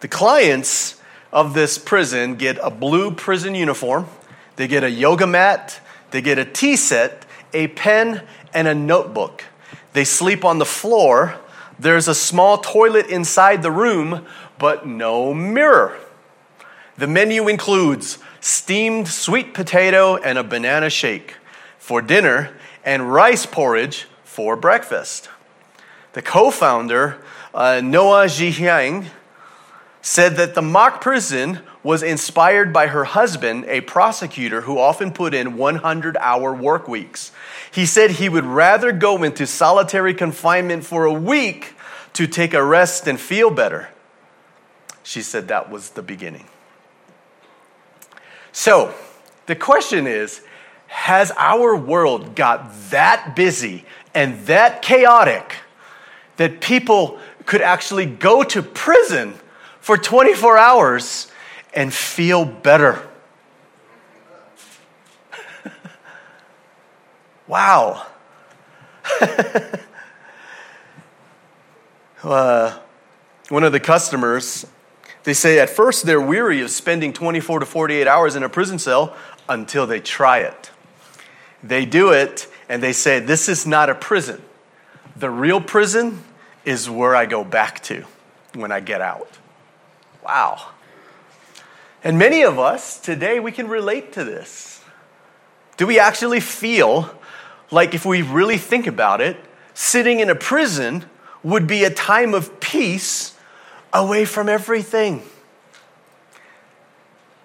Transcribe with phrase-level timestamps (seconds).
[0.00, 1.00] The clients
[1.32, 4.08] of this prison get a blue prison uniform,
[4.56, 8.22] they get a yoga mat, they get a tea set, a pen,
[8.52, 9.44] and a notebook.
[9.94, 11.38] They sleep on the floor.
[11.78, 14.26] There's a small toilet inside the room
[14.62, 15.98] but no mirror.
[16.96, 21.34] The menu includes steamed sweet potato and a banana shake
[21.80, 22.50] for dinner
[22.84, 25.28] and rice porridge for breakfast.
[26.12, 27.20] The co founder,
[27.52, 29.06] uh, Noah Jihyang,
[30.00, 35.34] said that the mock prison was inspired by her husband, a prosecutor who often put
[35.34, 37.32] in 100 hour work weeks.
[37.72, 41.74] He said he would rather go into solitary confinement for a week
[42.12, 43.88] to take a rest and feel better
[45.02, 46.46] she said that was the beginning.
[48.52, 48.94] So,
[49.46, 50.42] the question is
[50.86, 55.56] Has our world got that busy and that chaotic
[56.36, 59.34] that people could actually go to prison
[59.80, 61.30] for 24 hours
[61.74, 63.08] and feel better?
[67.48, 68.06] wow.
[72.22, 72.78] uh,
[73.48, 74.66] one of the customers
[75.24, 78.78] they say at first they're weary of spending 24 to 48 hours in a prison
[78.78, 79.16] cell
[79.48, 80.70] until they try it.
[81.62, 84.42] They do it and they say, This is not a prison.
[85.16, 86.22] The real prison
[86.64, 88.04] is where I go back to
[88.54, 89.38] when I get out.
[90.24, 90.70] Wow.
[92.04, 94.82] And many of us today, we can relate to this.
[95.76, 97.14] Do we actually feel
[97.70, 99.36] like, if we really think about it,
[99.72, 101.04] sitting in a prison
[101.42, 103.36] would be a time of peace
[103.92, 105.22] away from everything.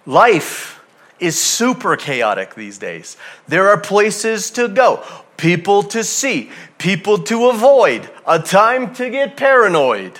[0.05, 0.81] Life
[1.19, 3.17] is super chaotic these days.
[3.47, 5.03] There are places to go,
[5.35, 10.19] people to see, people to avoid, a time to get paranoid.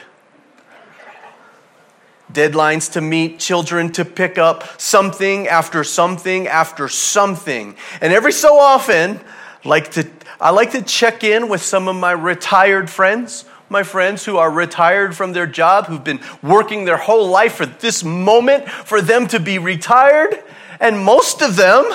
[2.31, 7.75] Deadlines to meet, children to pick up, something after something after something.
[8.01, 9.21] And every so often,
[9.63, 10.09] like to,
[10.41, 14.50] I like to check in with some of my retired friends my friends who are
[14.50, 19.28] retired from their job, who've been working their whole life for this moment, for them
[19.28, 20.44] to be retired.
[20.79, 21.91] And most of them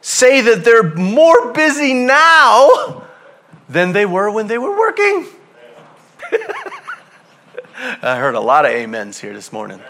[0.00, 3.04] say that they're more busy now
[3.68, 5.26] than they were when they were working.
[8.02, 9.80] I heard a lot of amens here this morning.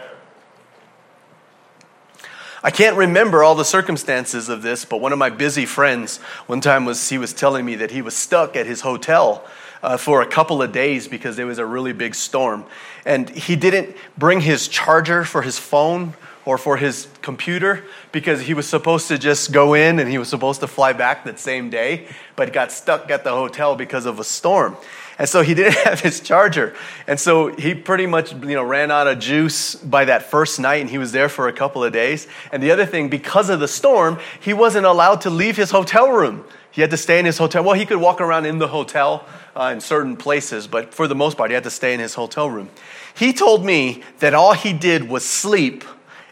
[2.63, 6.61] I can't remember all the circumstances of this, but one of my busy friends one
[6.61, 9.47] time was he was telling me that he was stuck at his hotel
[9.83, 12.65] uh, for a couple of days because there was a really big storm.
[13.05, 16.15] And he didn't bring his charger for his phone
[16.45, 20.29] or for his computer because he was supposed to just go in and he was
[20.29, 24.19] supposed to fly back that same day, but got stuck at the hotel because of
[24.19, 24.75] a storm.
[25.19, 26.75] And so he didn't have his charger.
[27.07, 30.81] And so he pretty much, you know, ran out of juice by that first night
[30.81, 32.27] and he was there for a couple of days.
[32.51, 36.11] And the other thing, because of the storm, he wasn't allowed to leave his hotel
[36.11, 36.45] room.
[36.79, 37.65] He had to stay in his hotel.
[37.65, 39.27] Well, he could walk around in the hotel
[39.57, 42.15] uh, in certain places, but for the most part, he had to stay in his
[42.15, 42.71] hotel room.
[43.17, 45.83] He told me that all he did was sleep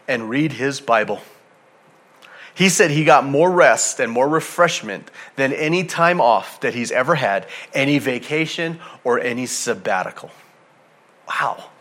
[0.07, 1.19] and read his Bible.
[2.55, 6.93] He said he got more rest and more refreshment than any time off that he's
[6.93, 10.31] ever had, any vacation or any sabbatical.
[11.27, 11.71] Wow.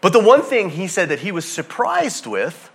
[0.00, 2.67] But the one thing he said that he was surprised with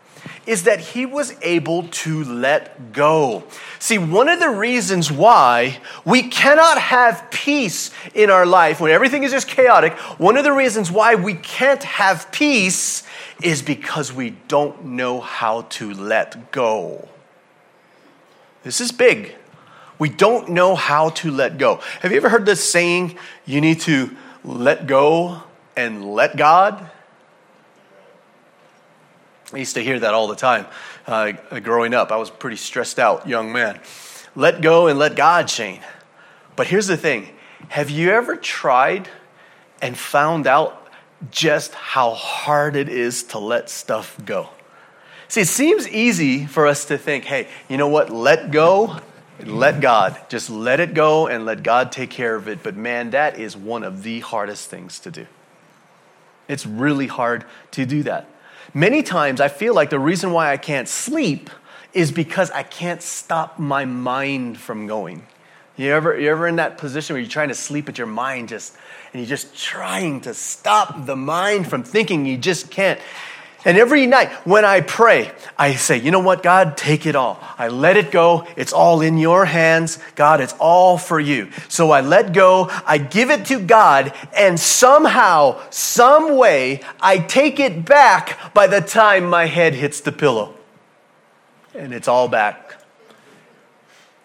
[0.45, 3.43] is that he was able to let go.
[3.79, 9.23] See, one of the reasons why we cannot have peace in our life when everything
[9.23, 13.03] is just chaotic, one of the reasons why we can't have peace
[13.41, 17.07] is because we don't know how to let go.
[18.63, 19.35] This is big.
[19.99, 21.81] We don't know how to let go.
[22.01, 25.43] Have you ever heard this saying, you need to let go
[25.75, 26.89] and let God?
[29.53, 30.65] I used to hear that all the time
[31.05, 32.11] uh, growing up.
[32.11, 33.79] I was a pretty stressed out young man.
[34.35, 35.81] Let go and let God, Shane.
[36.55, 37.29] But here's the thing
[37.69, 39.07] have you ever tried
[39.81, 40.87] and found out
[41.29, 44.49] just how hard it is to let stuff go?
[45.27, 48.09] See, it seems easy for us to think, hey, you know what?
[48.09, 48.99] Let go,
[49.43, 50.17] let God.
[50.29, 52.63] Just let it go and let God take care of it.
[52.63, 55.27] But man, that is one of the hardest things to do.
[56.47, 58.27] It's really hard to do that.
[58.73, 61.51] Many times I feel like the reason why I can't sleep
[61.93, 65.27] is because I can't stop my mind from going.
[65.77, 68.49] You ever, you ever in that position where you're trying to sleep, but your mind
[68.49, 68.75] just,
[69.11, 72.99] and you're just trying to stop the mind from thinking, you just can't.
[73.65, 77.39] And every night when I pray, I say, you know what, God, take it all.
[77.57, 78.45] I let it go.
[78.57, 79.99] It's all in your hands.
[80.15, 81.49] God, it's all for you.
[81.69, 82.67] So I let go.
[82.85, 84.13] I give it to God.
[84.35, 90.11] And somehow, some way, I take it back by the time my head hits the
[90.11, 90.55] pillow.
[91.73, 92.75] And it's all back.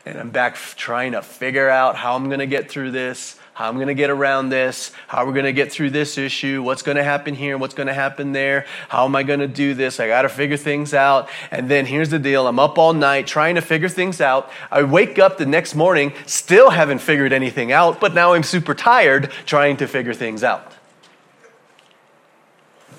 [0.05, 3.69] And I'm back trying to figure out how I'm going to get through this how
[3.69, 6.83] I'm going to get around this, how we're going to get through this issue, what's
[6.83, 9.75] going to happen here, what's going to happen there, how am I going to do
[9.75, 9.99] this?
[9.99, 11.29] I got to figure things out.
[11.51, 14.49] And then here's the deal I'm up all night trying to figure things out.
[14.71, 18.77] I wake up the next morning, still haven't figured anything out, but now I'm super
[18.77, 20.77] tired trying to figure things out.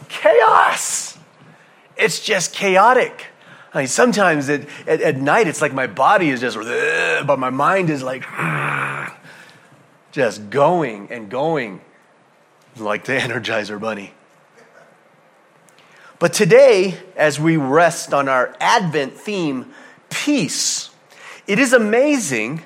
[0.09, 1.17] Chaos!
[1.95, 3.27] It's just chaotic.
[3.73, 7.49] I mean, sometimes at, at, at night, it's like my body is just, but my
[7.49, 8.25] mind is like,
[10.11, 11.81] just going and going
[12.77, 14.13] like the Energizer Bunny.
[16.19, 19.71] But today, as we rest on our Advent theme,
[20.09, 20.89] peace,
[21.47, 22.61] it is amazing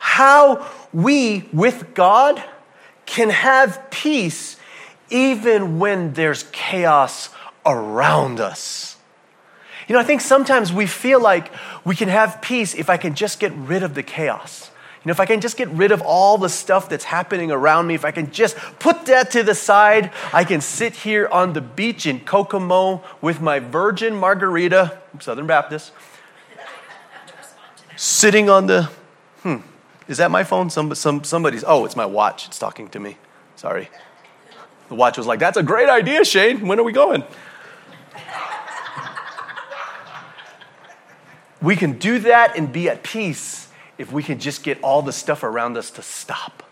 [0.00, 2.42] how we, with God,
[3.06, 4.56] can have peace
[5.10, 7.30] even when there's chaos
[7.64, 8.96] around us.
[9.86, 11.50] You know, I think sometimes we feel like
[11.84, 14.67] we can have peace if I can just get rid of the chaos.
[15.04, 17.86] You know, if I can just get rid of all the stuff that's happening around
[17.86, 21.52] me, if I can just put that to the side, I can sit here on
[21.52, 25.92] the beach in Kokomo with my virgin margarita, Southern Baptist,
[27.94, 28.90] sitting on the,
[29.42, 29.58] hmm,
[30.08, 30.68] is that my phone?
[30.68, 32.48] Some, some, somebody's, oh, it's my watch.
[32.48, 33.18] It's talking to me.
[33.54, 33.88] Sorry.
[34.88, 36.66] The watch was like, that's a great idea, Shane.
[36.66, 37.22] When are we going?
[41.62, 43.67] we can do that and be at peace
[43.98, 46.62] if we can just get all the stuff around us to stop.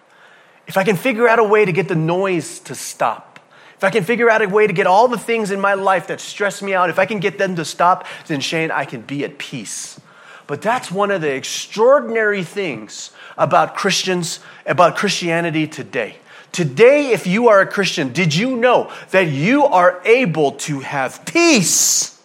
[0.67, 3.39] If I can figure out a way to get the noise to stop.
[3.77, 6.07] If I can figure out a way to get all the things in my life
[6.07, 9.03] that stress me out, if I can get them to stop, then Shane, I can
[9.03, 10.01] be at peace.
[10.47, 16.17] But that's one of the extraordinary things about Christians, about Christianity today.
[16.53, 21.27] Today, if you are a Christian, did you know that you are able to have
[21.27, 22.23] peace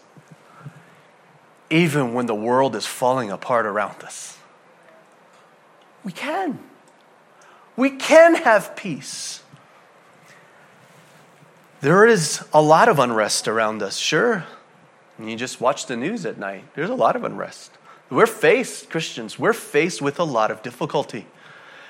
[1.70, 4.38] even when the world is falling apart around us?
[6.04, 6.60] We can.
[7.76, 9.44] We can have peace.
[11.82, 14.46] There is a lot of unrest around us, sure.
[15.18, 17.72] And you just watch the news at night, there's a lot of unrest.
[18.10, 21.26] We're faced, Christians, we're faced with a lot of difficulty.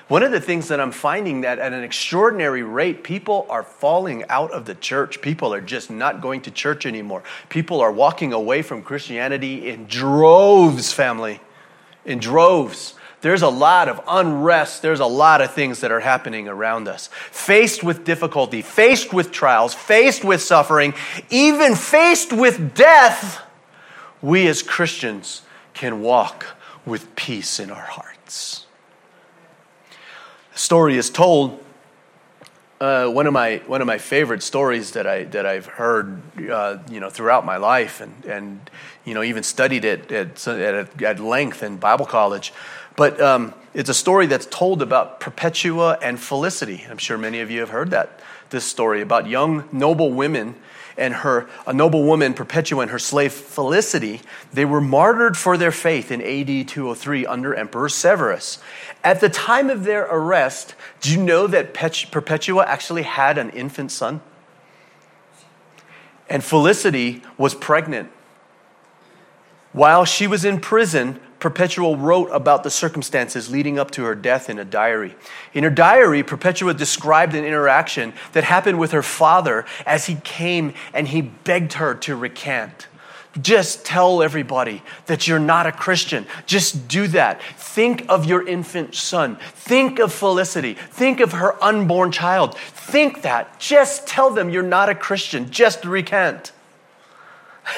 [0.08, 4.24] One of the things that I'm finding that at an extraordinary rate, people are falling
[4.28, 5.22] out of the church.
[5.22, 7.22] People are just not going to church anymore.
[7.48, 11.40] People are walking away from Christianity in droves, family,
[12.04, 12.94] in droves.
[13.22, 14.82] There's a lot of unrest.
[14.82, 17.08] There's a lot of things that are happening around us.
[17.30, 20.92] Faced with difficulty, faced with trials, faced with suffering,
[21.30, 23.40] even faced with death,
[24.20, 26.46] we as Christians can walk
[26.84, 28.66] with peace in our hearts.
[30.52, 31.60] The story is told.
[32.80, 36.78] Uh, one of my one of my favorite stories that I that I've heard uh,
[36.90, 38.70] you know throughout my life and and
[39.04, 42.52] you know even studied it at, at, at length in Bible college
[42.96, 46.84] but um, it's a story that's told about Perpetua and Felicity.
[46.88, 48.20] I'm sure many of you have heard that,
[48.50, 50.54] this story about young, noble women
[50.96, 54.20] and her a noble woman Perpetua and her slave Felicity,
[54.52, 58.58] they were martyred for their faith in AD 203 under Emperor Severus.
[59.02, 63.90] At the time of their arrest, do you know that Perpetua actually had an infant
[63.90, 64.20] son?
[66.28, 68.10] And Felicity was pregnant.
[69.72, 74.48] While she was in prison, Perpetua wrote about the circumstances leading up to her death
[74.48, 75.16] in a diary.
[75.52, 80.72] In her diary, Perpetua described an interaction that happened with her father as he came
[80.94, 82.86] and he begged her to recant.
[83.40, 86.26] Just tell everybody that you're not a Christian.
[86.46, 87.42] Just do that.
[87.56, 89.36] Think of your infant son.
[89.52, 90.74] Think of Felicity.
[90.74, 92.56] Think of her unborn child.
[92.56, 93.58] Think that.
[93.58, 95.50] Just tell them you're not a Christian.
[95.50, 96.52] Just recant.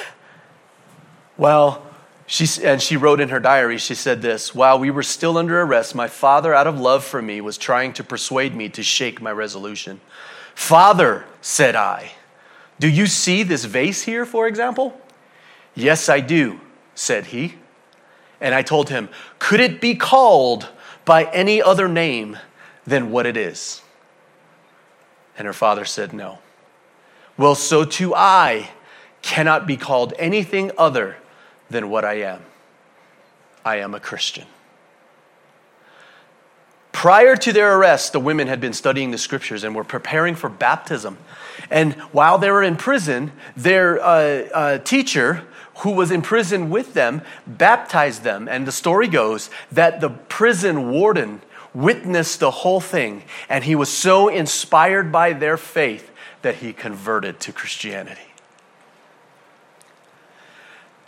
[1.36, 1.84] Well,
[2.26, 5.60] she, and she wrote in her diary, she said this While we were still under
[5.60, 9.20] arrest, my father, out of love for me, was trying to persuade me to shake
[9.20, 10.00] my resolution.
[10.54, 12.12] Father, said I,
[12.78, 14.98] do you see this vase here, for example?
[15.74, 16.60] Yes, I do,
[16.94, 17.56] said he.
[18.40, 20.68] And I told him, Could it be called
[21.04, 22.38] by any other name
[22.86, 23.82] than what it is?
[25.36, 26.38] And her father said, No.
[27.36, 28.70] Well, so too I
[29.22, 31.16] cannot be called anything other
[31.74, 32.40] than what I am.
[33.64, 34.46] I am a Christian.
[36.92, 40.48] Prior to their arrest, the women had been studying the scriptures and were preparing for
[40.48, 41.18] baptism.
[41.70, 45.42] And while they were in prison, their uh, uh, teacher,
[45.78, 48.48] who was in prison with them, baptized them.
[48.48, 51.42] And the story goes that the prison warden
[51.74, 56.12] witnessed the whole thing, and he was so inspired by their faith
[56.42, 58.33] that he converted to Christianity.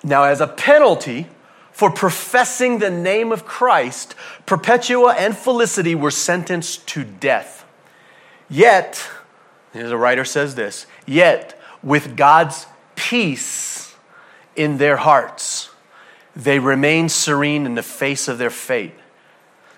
[0.07, 1.27] Now, as a penalty
[1.73, 4.15] for professing the name of Christ,
[4.47, 7.67] Perpetua and Felicity were sentenced to death.
[8.49, 9.11] Yet,
[9.73, 13.97] the writer says this, yet with God's peace
[14.55, 15.71] in their hearts,
[16.37, 18.95] they remain serene in the face of their fate.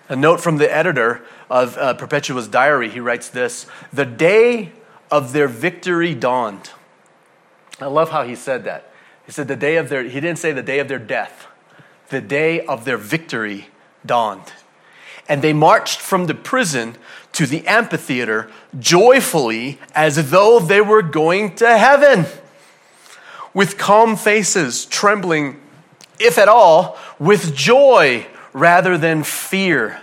[0.09, 4.73] A note from the editor of uh, Perpetua's diary, he writes this The day
[5.09, 6.69] of their victory dawned.
[7.81, 8.88] I love how he said that.
[9.29, 11.45] He said the day of their, he didn't say the day of their death.
[12.07, 13.67] The day of their victory
[14.03, 14.53] dawned.
[15.27, 16.95] And they marched from the prison
[17.33, 22.25] to the amphitheater joyfully as though they were going to heaven.
[23.53, 25.61] With calm faces, trembling,
[26.19, 30.01] if at all, with joy rather than fear.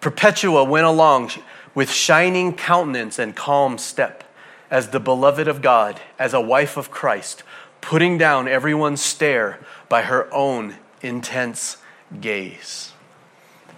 [0.00, 1.32] Perpetua went along
[1.74, 4.22] with shining countenance and calm step
[4.70, 7.42] as the beloved of God, as a wife of Christ,
[7.80, 11.76] putting down everyone's stare by her own intense
[12.20, 12.92] gaze.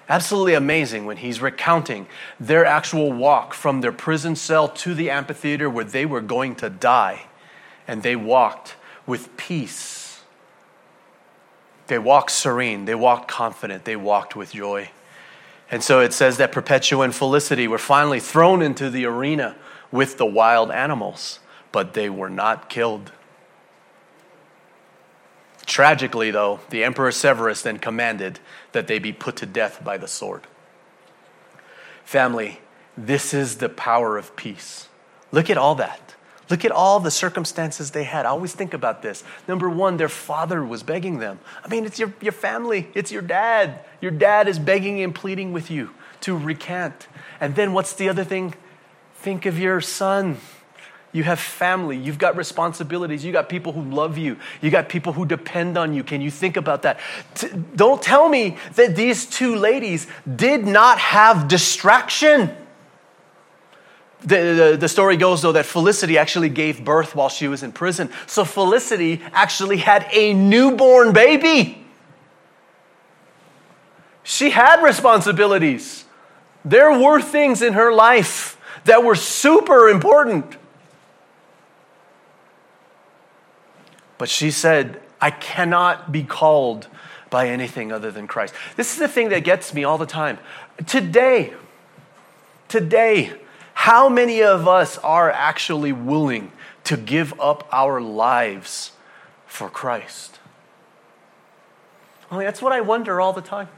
[0.09, 2.07] Absolutely amazing when he's recounting
[2.41, 6.71] their actual walk from their prison cell to the amphitheater where they were going to
[6.71, 7.27] die.
[7.87, 8.77] And they walked
[9.07, 10.21] with peace.
[11.89, 12.87] They walked serene.
[12.87, 13.85] They walked confident.
[13.85, 14.91] They walked with joy.
[15.71, 19.57] And so it says that Perpetua and Felicity were finally thrown into the arena
[19.91, 21.41] with the wild animals,
[21.73, 23.13] but they were not killed.
[25.67, 28.41] Tragically, though, the Emperor Severus then commanded
[28.73, 30.47] that they be put to death by the sword.
[32.05, 32.61] Family,
[32.97, 34.89] this is the power of peace.
[35.31, 36.15] Look at all that.
[36.51, 38.25] Look at all the circumstances they had.
[38.25, 39.23] I always think about this.
[39.47, 41.39] Number one, their father was begging them.
[41.63, 43.81] I mean, it's your, your family, it's your dad.
[44.01, 45.91] Your dad is begging and pleading with you
[46.23, 47.07] to recant.
[47.41, 48.55] And then what's the other thing?
[49.21, 50.39] Think of your son.
[51.11, 51.97] You have family.
[51.97, 53.25] You've got responsibilities.
[53.25, 54.37] You got people who love you.
[54.61, 56.05] You got people who depend on you.
[56.05, 57.01] Can you think about that?
[57.35, 60.07] T- don't tell me that these two ladies
[60.37, 62.55] did not have distraction.
[64.21, 67.73] The, the, the, story goes, though, that Felicity actually gave birth while she was in
[67.73, 68.11] prison.
[68.27, 71.85] So Felicity actually had a newborn baby.
[74.23, 76.05] She had responsibilities.
[76.65, 80.57] There were things in her life that were super important.
[84.19, 86.89] But she said, I cannot be called
[87.31, 88.55] by anything other than Christ.
[88.77, 90.39] This is the thing that gets me all the time.
[90.87, 91.55] Today,
[92.69, 93.33] today,
[93.75, 96.53] how many of us are actually willing
[96.85, 98.93] to give up our lives
[99.47, 100.39] for Christ?
[102.31, 103.69] I mean, that's what I wonder all the time.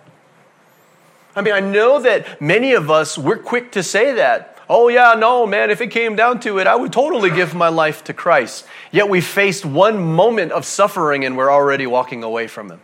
[1.37, 5.15] I mean, I know that many of us, we're quick to say that oh, yeah,
[5.19, 8.15] no, man, if it came down to it, I would totally give my life to
[8.15, 8.65] Christ.
[8.93, 12.81] Yet we faced one moment of suffering and we're already walking away from Him.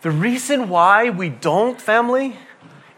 [0.00, 2.36] The reason why we don't, family,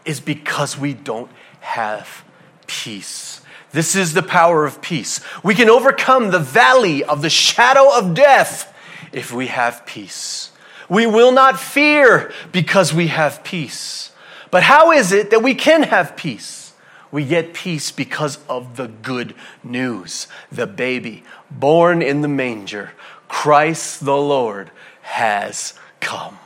[0.05, 1.29] is because we don't
[1.59, 2.23] have
[2.67, 3.41] peace.
[3.73, 5.19] This is the power of peace.
[5.43, 8.73] We can overcome the valley of the shadow of death
[9.11, 10.51] if we have peace.
[10.89, 14.11] We will not fear because we have peace.
[14.51, 16.73] But how is it that we can have peace?
[17.11, 20.27] We get peace because of the good news.
[20.51, 22.91] The baby born in the manger,
[23.27, 26.39] Christ the Lord, has come.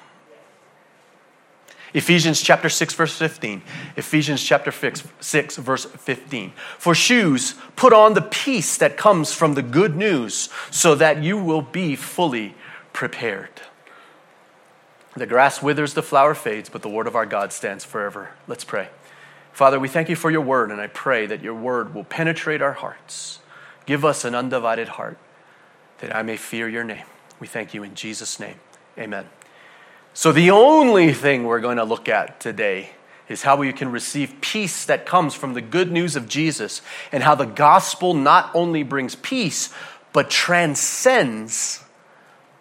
[1.93, 3.63] Ephesians chapter 6 verse 15.
[3.97, 6.53] Ephesians chapter 6 verse 15.
[6.77, 11.37] For shoes, put on the peace that comes from the good news so that you
[11.37, 12.53] will be fully
[12.93, 13.61] prepared.
[15.19, 18.29] The grass withers, the flower fades, but the word of our God stands forever.
[18.47, 18.87] Let's pray.
[19.51, 22.61] Father, we thank you for your word, and I pray that your word will penetrate
[22.61, 23.39] our hearts.
[23.85, 25.17] Give us an undivided heart
[25.97, 27.03] that I may fear your name.
[27.37, 28.61] We thank you in Jesus' name.
[28.97, 29.25] Amen.
[30.13, 32.91] So, the only thing we're going to look at today
[33.27, 37.23] is how we can receive peace that comes from the good news of Jesus and
[37.23, 39.73] how the gospel not only brings peace,
[40.13, 41.83] but transcends,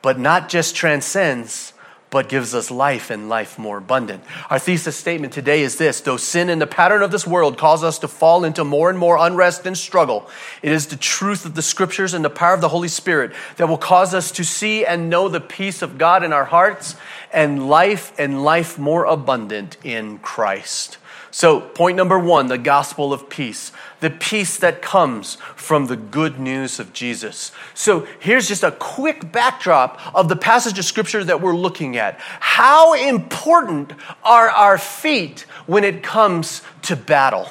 [0.03, 1.73] but not just transcends,
[2.11, 4.23] but gives us life and life more abundant.
[4.51, 7.85] Our thesis statement today is this though sin and the pattern of this world cause
[7.85, 10.29] us to fall into more and more unrest and struggle,
[10.63, 13.69] it is the truth of the scriptures and the power of the Holy Spirit that
[13.69, 16.97] will cause us to see and know the peace of God in our hearts
[17.33, 20.99] and life and life more abundant in Christ.
[21.31, 23.71] So, point number one the gospel of peace,
[24.01, 27.53] the peace that comes from the good news of Jesus.
[27.75, 32.19] So, here's just a quick backdrop of the passage of scripture that we're looking at.
[32.19, 33.93] How important
[34.25, 37.49] are our feet when it comes to battle?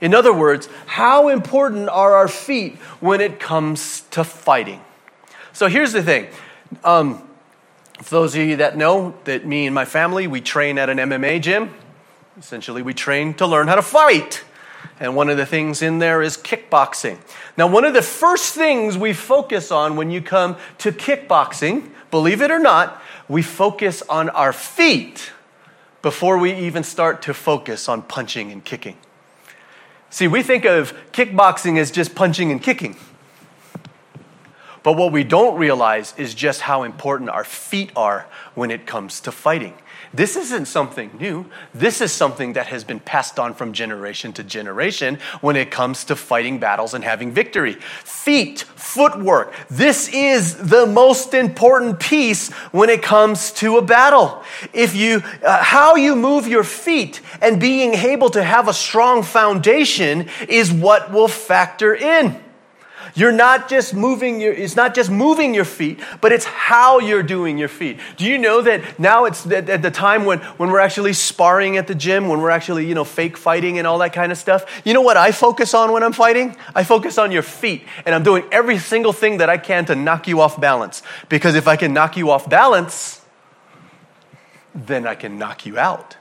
[0.00, 4.80] In other words, how important are our feet when it comes to fighting?
[5.52, 6.28] So, here's the thing.
[6.84, 7.28] Um,
[8.02, 10.98] for those of you that know that me and my family, we train at an
[10.98, 11.74] MMA gym.
[12.38, 14.44] Essentially, we train to learn how to fight.
[15.00, 17.18] And one of the things in there is kickboxing.
[17.56, 22.42] Now, one of the first things we focus on when you come to kickboxing, believe
[22.42, 25.32] it or not, we focus on our feet
[26.02, 28.96] before we even start to focus on punching and kicking.
[30.10, 32.96] See, we think of kickboxing as just punching and kicking.
[34.82, 39.20] But what we don't realize is just how important our feet are when it comes
[39.22, 39.74] to fighting.
[40.16, 41.44] This isn't something new.
[41.74, 46.04] This is something that has been passed on from generation to generation when it comes
[46.04, 47.74] to fighting battles and having victory.
[47.74, 49.52] Feet, footwork.
[49.68, 54.42] This is the most important piece when it comes to a battle.
[54.72, 59.22] If you, uh, how you move your feet and being able to have a strong
[59.22, 62.40] foundation is what will factor in.
[63.16, 67.22] You're not just moving your, it's not just moving your feet, but it's how you're
[67.22, 67.98] doing your feet.
[68.18, 71.86] Do you know that now it's at the time when, when we're actually sparring at
[71.86, 74.82] the gym, when we're actually, you know, fake fighting and all that kind of stuff?
[74.84, 76.56] You know what I focus on when I'm fighting?
[76.74, 77.84] I focus on your feet.
[78.04, 81.02] And I'm doing every single thing that I can to knock you off balance.
[81.30, 83.22] Because if I can knock you off balance,
[84.74, 86.18] then I can knock you out.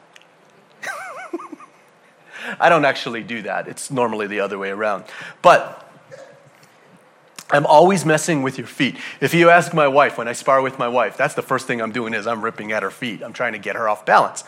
[2.60, 3.68] I don't actually do that.
[3.68, 5.04] It's normally the other way around.
[5.42, 5.85] But
[7.52, 8.98] I'm always messing with your feet.
[9.22, 11.80] If you ask my wife, when I spar with my wife, that's the first thing
[11.80, 13.22] I'm doing is I'm ripping at her feet.
[13.22, 14.44] I'm trying to get her off balance.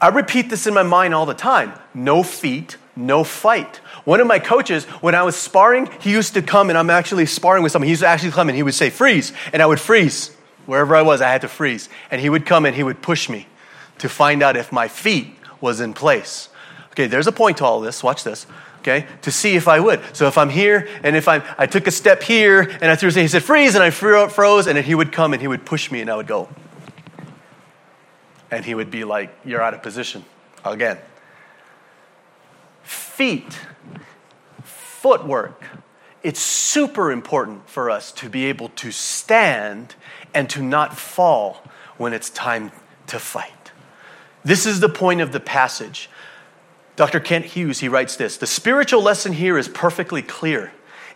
[0.00, 1.74] I repeat this in my mind all the time.
[1.92, 3.76] No feet, no fight.
[4.04, 7.26] One of my coaches, when I was sparring, he used to come and I'm actually
[7.26, 7.86] sparring with someone.
[7.86, 9.32] He used to actually come and he would say, freeze.
[9.52, 10.34] And I would freeze.
[10.66, 11.90] Wherever I was, I had to freeze.
[12.10, 13.46] And he would come and he would push me
[13.98, 16.48] to find out if my feet was in place.
[16.92, 18.02] Okay, there's a point to all this.
[18.02, 18.46] Watch this
[18.84, 20.02] okay, to see if I would.
[20.14, 23.10] So if I'm here and if I'm, I took a step here and I threw,
[23.10, 25.90] he said freeze and I froze and then he would come and he would push
[25.90, 26.50] me and I would go.
[28.50, 30.24] And he would be like, you're out of position
[30.64, 30.98] again.
[32.82, 33.58] Feet,
[34.62, 35.64] footwork.
[36.22, 39.94] It's super important for us to be able to stand
[40.34, 41.62] and to not fall
[41.96, 42.70] when it's time
[43.06, 43.72] to fight.
[44.44, 46.10] This is the point of the passage.
[46.96, 47.20] Dr.
[47.20, 50.72] Kent Hughes, he writes this The spiritual lesson here is perfectly clear.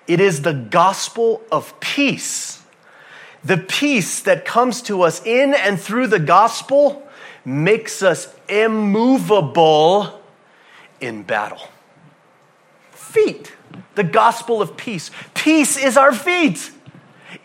[0.06, 2.62] It is the gospel of peace.
[3.44, 7.06] The peace that comes to us in and through the gospel
[7.44, 10.20] makes us immovable
[11.00, 11.68] in battle.
[12.90, 13.52] Feet,
[13.94, 15.10] the gospel of peace.
[15.34, 16.72] Peace is our feet.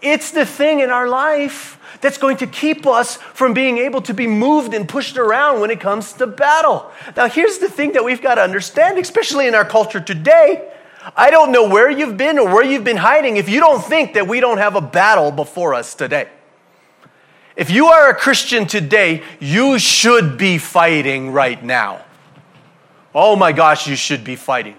[0.02, 4.14] It's the thing in our life that's going to keep us from being able to
[4.14, 6.92] be moved and pushed around when it comes to battle.
[7.16, 10.70] Now, here's the thing that we've got to understand, especially in our culture today.
[11.16, 14.14] I don't know where you've been or where you've been hiding if you don't think
[14.14, 16.30] that we don't have a battle before us today.
[17.56, 22.04] If you are a Christian today, you should be fighting right now.
[23.14, 24.76] Oh my gosh, you should be fighting.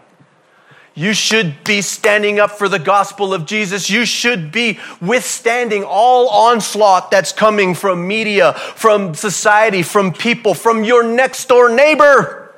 [0.96, 3.90] You should be standing up for the gospel of Jesus.
[3.90, 10.84] You should be withstanding all onslaught that's coming from media, from society, from people, from
[10.84, 12.54] your next door neighbor.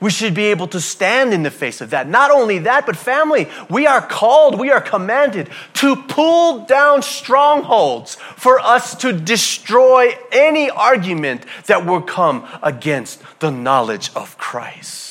[0.00, 2.08] We should be able to stand in the face of that.
[2.08, 8.14] Not only that, but family, we are called, we are commanded to pull down strongholds
[8.14, 15.07] for us to destroy any argument that will come against the knowledge of Christ.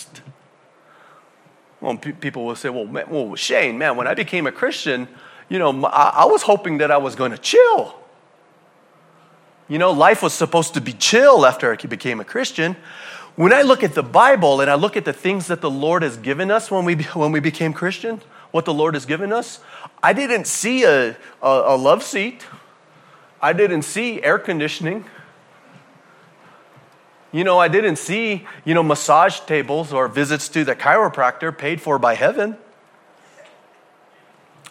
[1.80, 5.08] Well, pe- people will say, well, man, well, Shane, man, when I became a Christian,
[5.50, 7.96] you know, I, I was hoping that I was going to chill.
[9.68, 12.76] You know, life was supposed to be chill after I became a Christian.
[13.36, 16.02] When I look at the Bible and I look at the things that the Lord
[16.02, 19.60] has given us when we, when we became Christian, what the Lord has given us,
[20.02, 22.46] I didn't see a, a, a love seat.
[23.42, 25.06] I didn't see air conditioning.
[27.32, 31.82] You know, I didn't see, you know, massage tables or visits to the chiropractor paid
[31.82, 32.58] for by heaven.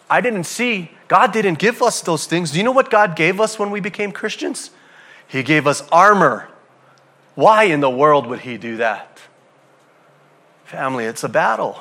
[0.08, 2.52] I didn't see, God didn't give us those things.
[2.52, 4.70] Do you know what God gave us when we became Christians?
[5.28, 6.48] He gave us armor.
[7.34, 9.20] Why in the world would He do that?
[10.64, 11.78] Family, it's a battle.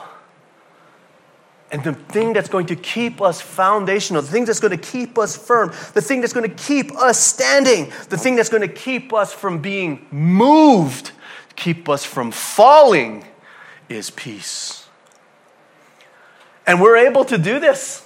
[1.72, 5.18] And the thing that's going to keep us foundational, the thing that's going to keep
[5.18, 8.68] us firm, the thing that's going to keep us standing, the thing that's going to
[8.68, 11.12] keep us from being moved,
[11.56, 13.26] keep us from falling,
[13.90, 14.88] is peace.
[16.68, 18.05] And we're able to do this.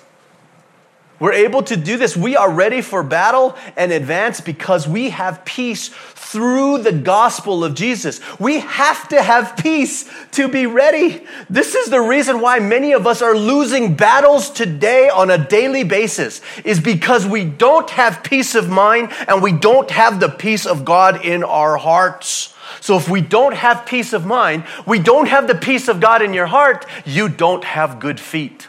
[1.19, 2.15] We're able to do this.
[2.15, 7.73] We are ready for battle and advance because we have peace through the gospel of
[7.73, 8.21] Jesus.
[8.39, 11.25] We have to have peace to be ready.
[11.49, 15.83] This is the reason why many of us are losing battles today on a daily
[15.83, 20.65] basis is because we don't have peace of mind and we don't have the peace
[20.65, 22.53] of God in our hearts.
[22.79, 26.21] So if we don't have peace of mind, we don't have the peace of God
[26.21, 28.67] in your heart, you don't have good feet.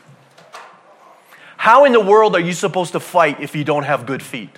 [1.60, 4.48] How in the world are you supposed to fight if you don't have good feet?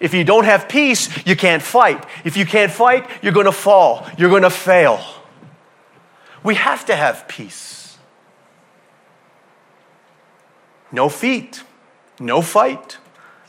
[0.00, 2.02] If you don't have peace, you can't fight.
[2.24, 4.06] If you can't fight, you're going to fall.
[4.16, 4.98] You're going to fail.
[6.42, 7.98] We have to have peace.
[10.90, 11.62] No feet,
[12.18, 12.96] no fight,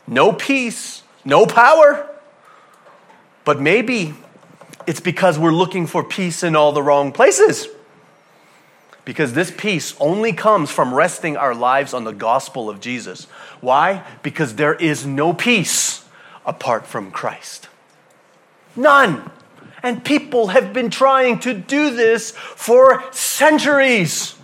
[0.06, 2.10] no peace, no power.
[3.46, 4.16] But maybe
[4.86, 7.70] it's because we're looking for peace in all the wrong places.
[9.08, 13.24] Because this peace only comes from resting our lives on the gospel of Jesus.
[13.62, 14.04] Why?
[14.22, 16.04] Because there is no peace
[16.46, 17.70] apart from Christ.
[18.76, 19.32] None.
[19.82, 24.36] And people have been trying to do this for centuries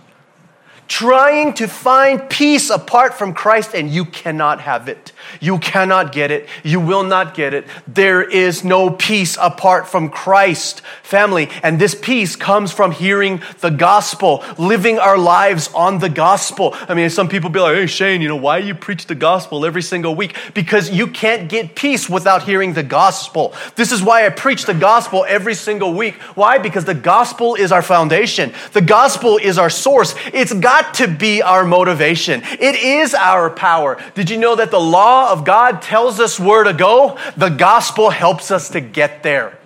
[0.88, 5.12] trying to find peace apart from Christ, and you cannot have it.
[5.40, 6.48] You cannot get it.
[6.62, 7.66] You will not get it.
[7.86, 11.48] There is no peace apart from Christ, family.
[11.62, 16.74] And this peace comes from hearing the gospel, living our lives on the gospel.
[16.88, 19.64] I mean, some people be like, hey, Shane, you know, why you preach the gospel
[19.64, 20.36] every single week?
[20.52, 23.54] Because you can't get peace without hearing the gospel.
[23.76, 26.14] This is why I preach the gospel every single week.
[26.34, 26.58] Why?
[26.58, 30.14] Because the gospel is our foundation, the gospel is our source.
[30.32, 32.42] It's God got to be our motivation.
[32.44, 34.02] It is our power.
[34.14, 37.16] Did you know that the law of God tells us where to go?
[37.36, 39.56] The gospel helps us to get there.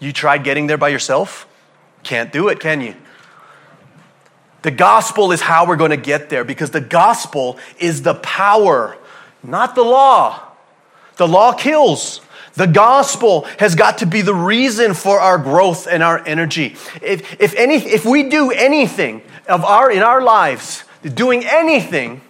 [0.00, 1.46] You tried getting there by yourself?
[2.02, 2.96] Can't do it, can you?
[4.62, 8.96] The gospel is how we're going to get there because the gospel is the power,
[9.44, 10.42] not the law.
[11.18, 12.20] The law kills.
[12.56, 16.76] The gospel has got to be the reason for our growth and our energy.
[17.02, 22.20] If, if, any, if we do anything of our, in our lives, doing anything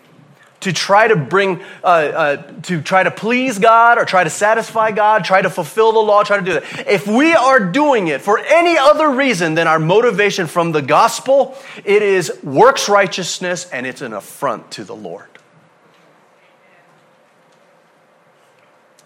[0.61, 4.93] to try to bring, uh, uh, to try to please God or try to satisfy
[4.93, 6.89] God, try to fulfill the law, try to do that.
[6.89, 11.55] If we are doing it for any other reason than our motivation from the gospel,
[11.85, 15.34] it is works righteousness and it's an affront to the Lord.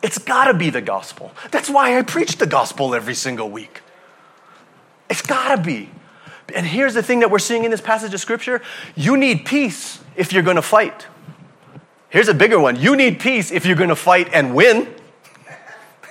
[0.03, 1.33] It's got to be the gospel.
[1.51, 3.81] That's why I preach the gospel every single week.
[5.11, 5.91] It's got to be.
[6.55, 8.63] And here's the thing that we're seeing in this passage of scripture
[8.95, 11.07] you need peace if you're going to fight.
[12.11, 14.89] Here's a bigger one you need peace if you're going to fight and win.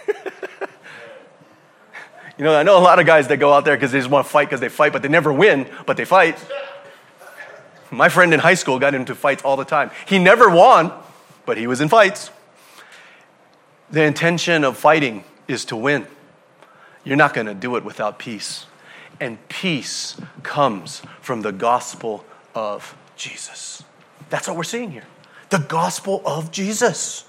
[2.38, 4.10] you know, I know a lot of guys that go out there because they just
[4.10, 6.38] want to fight because they fight, but they never win, but they fight.
[7.90, 9.92] My friend in high school got into fights all the time.
[10.06, 10.92] He never won,
[11.46, 12.32] but he was in fights.
[13.90, 16.08] The intention of fighting is to win.
[17.04, 18.66] You're not going to do it without peace.
[19.20, 23.84] And peace comes from the gospel of Jesus.
[24.30, 25.06] That's what we're seeing here.
[25.50, 27.24] The gospel of Jesus.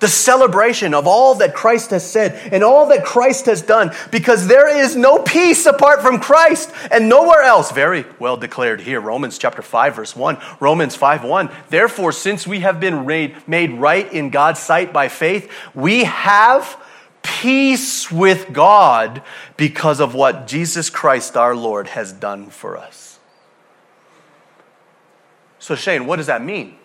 [0.00, 4.46] The celebration of all that Christ has said and all that Christ has done, because
[4.46, 7.70] there is no peace apart from Christ and nowhere else.
[7.70, 10.38] Very well declared here, Romans chapter 5, verse 1.
[10.58, 11.50] Romans 5 1.
[11.68, 13.06] Therefore, since we have been
[13.46, 16.82] made right in God's sight by faith, we have
[17.22, 19.22] peace with God
[19.56, 23.18] because of what Jesus Christ our Lord has done for us.
[25.58, 26.76] So, Shane, what does that mean?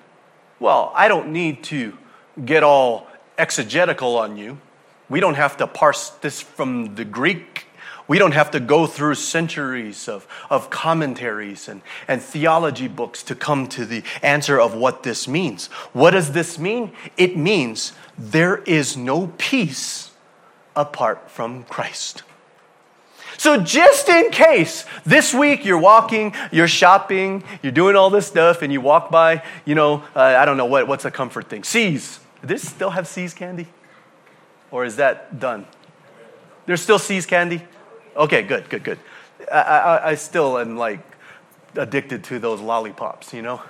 [0.60, 1.98] Well, I don't need to
[2.44, 4.58] get all exegetical on you.
[5.10, 7.68] We don't have to parse this from the Greek.
[8.08, 13.36] We don't have to go through centuries of, of commentaries and, and theology books to
[13.36, 15.68] come to the answer of what this means.
[15.94, 16.92] What does this mean?
[17.18, 20.12] It means there is no peace
[20.76, 22.24] apart from Christ.
[23.38, 28.62] So, just in case this week you're walking, you're shopping, you're doing all this stuff,
[28.62, 31.64] and you walk by, you know, uh, I don't know, what, what's a comfort thing?
[31.64, 32.20] See's.
[32.42, 33.68] Does this still have See's candy?
[34.72, 35.66] Or is that done?
[36.66, 37.64] There's still See's candy?
[38.16, 39.00] Okay, good, good, good.
[39.52, 41.00] I, I, I still am like
[41.76, 43.62] addicted to those lollipops, you know?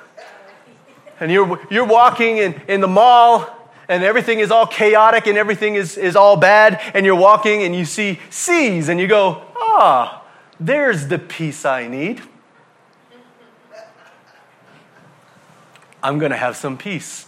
[1.19, 3.49] And you're, you're walking in, in the mall,
[3.87, 7.75] and everything is all chaotic and everything is, is all bad, and you're walking and
[7.75, 10.23] you see See's, and you go, ah,
[10.59, 12.21] there's the peace I need.
[16.01, 17.25] I'm going to have some peace.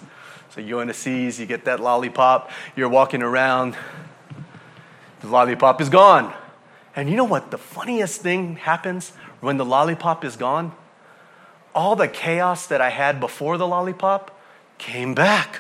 [0.58, 3.78] So you you get that lollipop, you're walking around,
[5.20, 6.34] the lollipop is gone.
[6.96, 10.72] And you know what the funniest thing happens when the lollipop is gone?
[11.76, 14.36] All the chaos that I had before the lollipop
[14.80, 15.60] came back.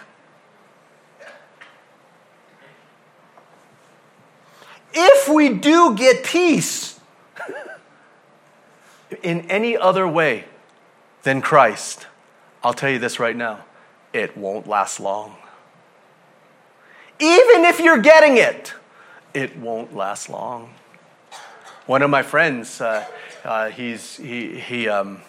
[4.95, 6.99] If we do get peace
[9.21, 10.45] in any other way
[11.21, 12.07] than Christ,
[12.63, 13.66] I'll tell you this right now
[14.17, 15.35] it won't last long.
[17.19, 18.73] Even if you're getting it,
[19.33, 20.73] it won't last long.
[21.85, 23.05] One of my friends, uh,
[23.43, 25.21] uh, he's, he, he um,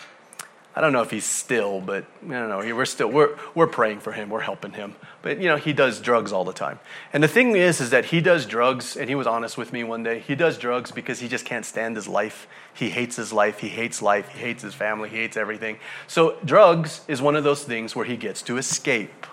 [0.79, 2.59] I don't know if he's still, but I don't know.
[2.73, 4.31] We're still we're we're praying for him.
[4.31, 4.95] We're helping him.
[5.23, 6.79] But you know, he does drugs all the time.
[7.13, 8.97] And the thing is, is that he does drugs.
[8.97, 10.21] And he was honest with me one day.
[10.21, 12.47] He does drugs because he just can't stand his life.
[12.73, 13.59] He hates his life.
[13.59, 14.29] He hates life.
[14.29, 15.09] He hates his family.
[15.09, 15.81] He hates everything.
[16.07, 19.27] So drugs is one of those things where he gets to escape.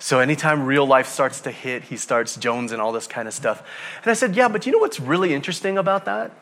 [0.00, 3.34] So anytime real life starts to hit, he starts Jones and all this kind of
[3.34, 3.62] stuff.
[4.02, 6.32] And I said, yeah, but you know what's really interesting about that?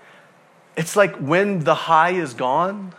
[0.74, 2.94] It's like when the high is gone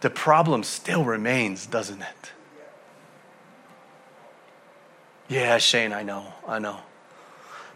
[0.00, 2.32] the problem still remains, doesn't it?
[5.28, 6.80] Yeah, Shane, I know, I know.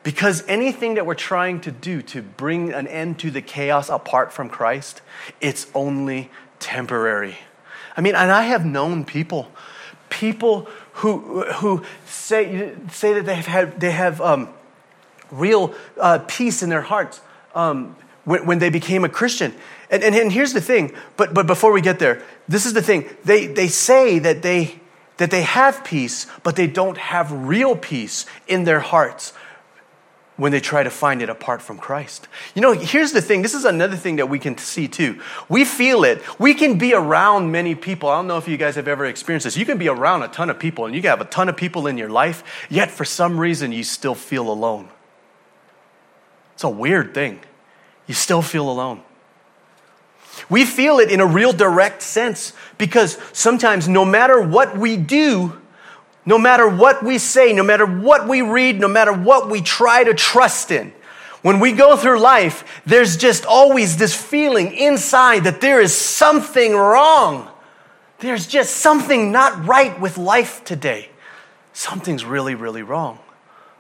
[0.03, 4.33] Because anything that we're trying to do to bring an end to the chaos apart
[4.33, 5.01] from Christ,
[5.41, 7.39] it's only temporary.
[7.97, 9.51] I mean, and I have known people,
[10.11, 14.49] people who, who say, say that they have, had, they have um,
[15.31, 17.21] real uh, peace in their hearts
[17.55, 19.55] um, when, when they became a Christian.
[19.91, 22.83] And, and, and here's the thing, but, but before we get there, this is the
[22.83, 23.09] thing.
[23.25, 24.81] They, they say that they,
[25.19, 29.33] that they have peace, but they don't have real peace in their hearts
[30.37, 32.27] when they try to find it apart from Christ.
[32.55, 33.43] You know, here's the thing.
[33.43, 35.21] This is another thing that we can see too.
[35.49, 36.23] We feel it.
[36.41, 38.09] We can be around many people.
[38.09, 39.57] I don't know if you guys have ever experienced this.
[39.57, 41.57] You can be around a ton of people and you can have a ton of
[41.57, 44.89] people in your life, yet for some reason you still feel alone.
[46.55, 47.41] It's a weird thing.
[48.07, 49.03] You still feel alone.
[50.49, 55.61] We feel it in a real direct sense because sometimes, no matter what we do,
[56.27, 60.05] no matter what we say, no matter what we read, no matter what we try
[60.05, 60.93] to trust in,
[61.43, 66.75] when we go through life, there's just always this feeling inside that there is something
[66.75, 67.51] wrong.
[68.21, 71.11] There's just something not right with life today.
[71.75, 73.19] Something's really, really wrong.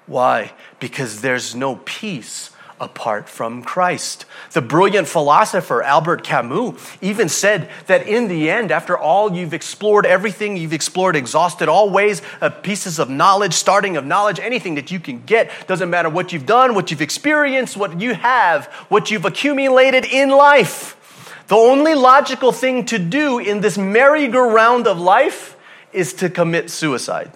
[0.07, 0.53] Why?
[0.79, 2.51] Because there's no peace
[2.85, 4.27] apart from Christ.
[4.53, 10.07] The brilliant philosopher Albert Camus even said that in the end, after all you've explored
[10.07, 14.91] everything, you've explored, exhausted all ways of pieces of knowledge, starting of knowledge, anything that
[14.91, 19.11] you can get, doesn't matter what you've done, what you've experienced, what you have, what
[19.11, 21.01] you've accumulated in life.
[21.49, 25.57] The only logical thing to do in this merry-go-round of life
[25.93, 27.33] is to commit suicide.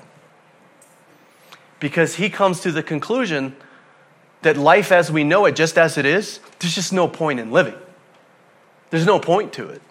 [1.81, 3.57] Because he comes to the conclusion
[4.43, 7.51] that life as we know it, just as it is, there's just no point in
[7.51, 7.75] living.
[8.91, 9.83] There's no point to it.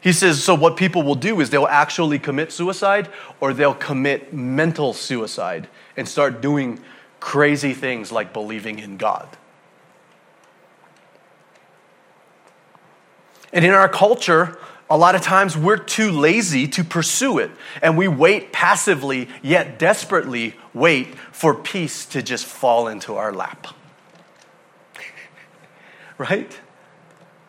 [0.00, 4.32] He says, so what people will do is they'll actually commit suicide or they'll commit
[4.32, 6.80] mental suicide and start doing
[7.20, 9.28] crazy things like believing in God.
[13.52, 14.58] And in our culture,
[14.92, 19.78] A lot of times we're too lazy to pursue it, and we wait passively, yet
[19.78, 23.68] desperately wait for peace to just fall into our lap.
[26.18, 26.58] right?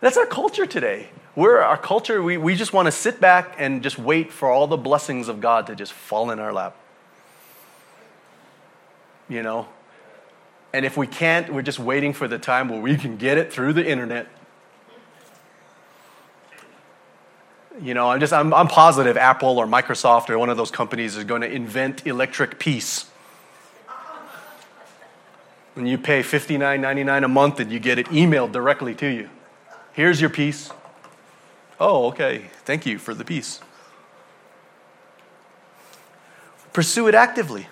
[0.02, 1.10] That's our culture today.
[1.36, 4.68] We're our culture, we, we just want to sit back and just wait for all
[4.68, 6.76] the blessings of God to just fall in our lap.
[9.28, 9.68] You know?
[10.74, 13.52] And if we can't, we're just waiting for the time where we can get it
[13.52, 14.28] through the internet
[17.82, 21.18] You know, I'm just, I'm, I'm positive Apple or Microsoft or one of those companies
[21.18, 23.10] is going to invent electric peace.
[25.76, 29.30] And you pay $59.99 a month and you get it emailed directly to you.
[29.94, 30.70] Here's your peace.
[31.80, 32.46] Oh, okay.
[32.66, 33.60] Thank you for the peace.
[36.72, 37.68] Pursue it actively.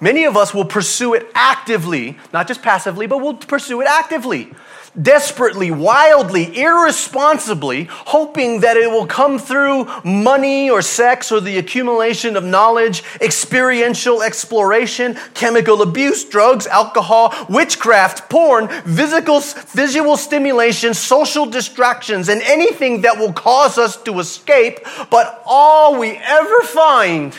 [0.00, 4.52] Many of us will pursue it actively, not just passively, but we'll pursue it actively
[5.00, 12.36] desperately, wildly, irresponsibly, hoping that it will come through money or sex or the accumulation
[12.36, 22.28] of knowledge, experiential exploration, chemical abuse, drugs, alcohol, witchcraft, porn, physical, visual stimulation, social distractions,
[22.28, 24.80] and anything that will cause us to escape.
[25.10, 27.38] But all we ever find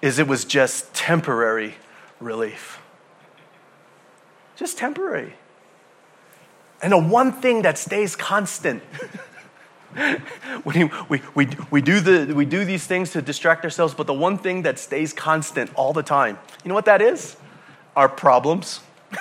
[0.00, 1.74] is it was just temporary
[2.20, 2.80] relief.
[4.54, 5.34] Just temporary.
[6.82, 8.82] And the one thing that stays constant.
[10.64, 14.14] we, we, we, we, do the, we do these things to distract ourselves, but the
[14.14, 17.36] one thing that stays constant all the time, you know what that is?
[17.96, 18.80] Our problems.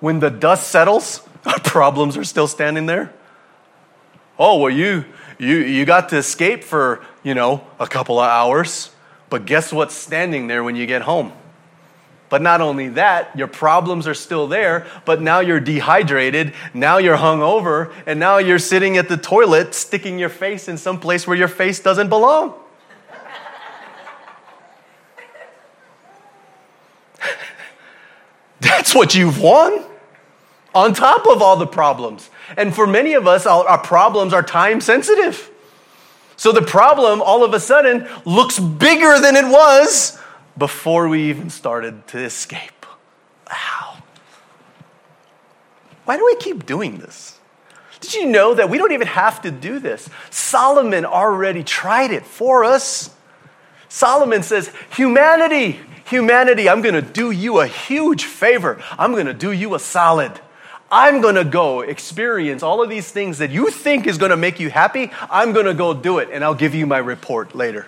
[0.00, 3.12] when the dust settles, our problems are still standing there.
[4.38, 5.04] Oh, well, you,
[5.38, 8.90] you, you got to escape for, you know, a couple of hours,
[9.30, 11.32] but guess what's standing there when you get home?
[12.28, 17.16] But not only that, your problems are still there, but now you're dehydrated, now you're
[17.16, 21.36] hungover, and now you're sitting at the toilet sticking your face in some place where
[21.36, 22.54] your face doesn't belong.
[28.60, 29.84] That's what you've won
[30.74, 32.28] on top of all the problems.
[32.56, 35.50] And for many of us, our problems are time sensitive.
[36.36, 40.18] So the problem all of a sudden looks bigger than it was
[40.58, 42.86] before we even started to escape.
[43.48, 44.02] Wow.
[46.04, 47.38] Why do we keep doing this?
[48.00, 50.08] Did you know that we don't even have to do this?
[50.30, 53.10] Solomon already tried it for us.
[53.88, 58.80] Solomon says, Humanity, humanity, I'm going to do you a huge favor.
[58.98, 60.32] I'm going to do you a solid.
[60.90, 64.36] I'm going to go experience all of these things that you think is going to
[64.36, 65.10] make you happy.
[65.30, 67.86] I'm going to go do it, and I'll give you my report later.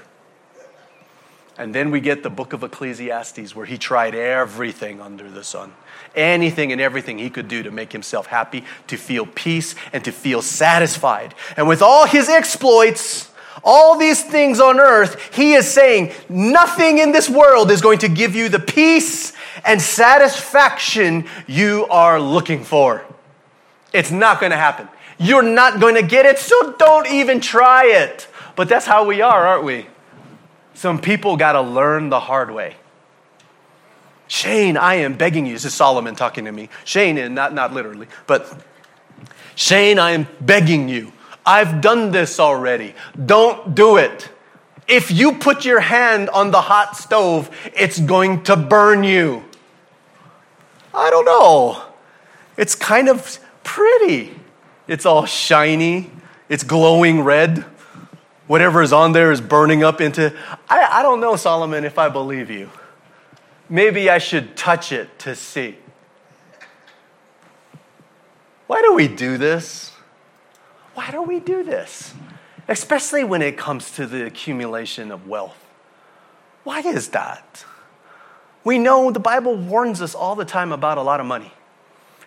[1.61, 5.75] And then we get the book of Ecclesiastes where he tried everything under the sun.
[6.17, 10.11] Anything and everything he could do to make himself happy, to feel peace, and to
[10.11, 11.35] feel satisfied.
[11.59, 13.31] And with all his exploits,
[13.63, 18.09] all these things on earth, he is saying nothing in this world is going to
[18.09, 23.05] give you the peace and satisfaction you are looking for.
[23.93, 24.89] It's not going to happen.
[25.19, 28.29] You're not going to get it, so don't even try it.
[28.57, 29.89] But that's how we are, aren't we?
[30.81, 32.75] Some people got to learn the hard way.
[34.29, 35.53] Shane, I am begging you.
[35.53, 36.71] This is Solomon talking to me.
[36.87, 38.65] Shane, and not, not literally, but
[39.57, 41.13] Shane, I am begging you.
[41.45, 42.95] I've done this already.
[43.27, 44.31] Don't do it.
[44.89, 49.45] If you put your hand on the hot stove, it's going to burn you.
[50.95, 51.83] I don't know.
[52.57, 54.35] It's kind of pretty.
[54.89, 56.11] It's all shiny,
[56.49, 57.67] it's glowing red
[58.51, 60.37] whatever is on there is burning up into.
[60.69, 62.69] I, I don't know, Solomon, if I believe you.
[63.69, 65.79] Maybe I should touch it to see.
[68.67, 69.93] Why do we do this?
[70.95, 72.13] Why do we do this?
[72.67, 75.65] Especially when it comes to the accumulation of wealth.
[76.65, 77.65] Why is that?
[78.65, 81.53] We know the Bible warns us all the time about a lot of money.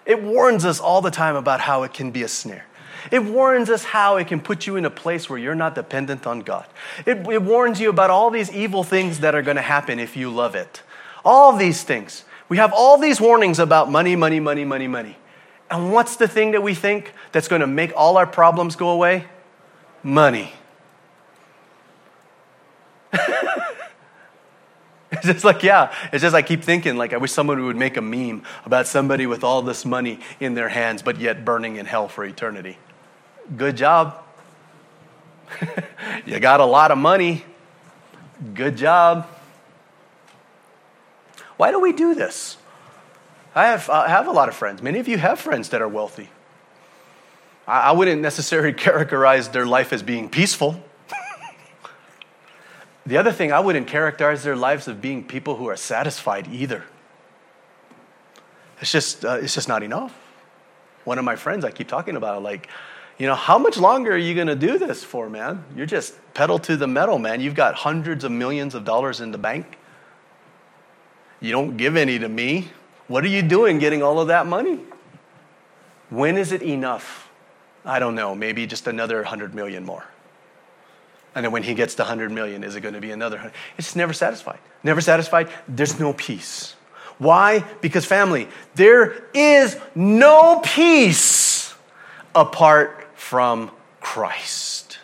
[0.06, 2.66] It warns us all the time about how it can be a snare.
[3.12, 6.26] It warns us how it can put you in a place where you're not dependent
[6.28, 6.66] on God.
[7.06, 10.16] It, it warns you about all these evil things that are going to happen if
[10.16, 10.82] you love it.
[11.26, 12.26] All these things.
[12.50, 15.18] We have all these warnings about money, money, money, money, money.
[15.70, 18.90] And what's the thing that we think that's going to make all our problems go
[18.90, 19.26] away?
[20.04, 20.54] Money.
[25.14, 27.98] It's just like, yeah, it's just I keep thinking, like, I wish someone would make
[27.98, 31.86] a meme about somebody with all this money in their hands, but yet burning in
[31.86, 32.78] hell for eternity.
[33.58, 34.24] Good job.
[36.26, 37.44] you got a lot of money.
[38.54, 39.28] Good job.
[41.58, 42.58] Why do we do this?
[43.56, 44.82] I have, I have a lot of friends.
[44.82, 46.30] Many of you have friends that are wealthy.
[47.68, 50.84] I wouldn't necessarily characterize their life as being peaceful.
[53.06, 56.84] the other thing, I wouldn't characterize their lives as being people who are satisfied either.
[58.82, 60.14] It's just, uh, it's just not enough.
[61.06, 62.68] One of my friends I keep talking about, like,
[63.18, 65.64] you know, how much longer are you going to do this for, man?
[65.76, 67.42] You're just pedal to the metal, man.
[67.42, 69.78] You've got hundreds of millions of dollars in the bank.
[71.40, 72.70] You don't give any to me.
[73.08, 74.80] What are you doing getting all of that money?
[76.10, 77.30] When is it enough?
[77.86, 80.06] I don't know, maybe just another 100 million more.
[81.36, 83.54] And then when he gets to 100 million, is it going to be another 100?
[83.78, 84.60] It's never satisfied.
[84.84, 85.50] Never satisfied.
[85.68, 86.76] There's no peace.
[87.18, 87.60] Why?
[87.82, 91.74] Because, family, there is no peace
[92.36, 93.03] apart
[93.34, 95.00] from Christ.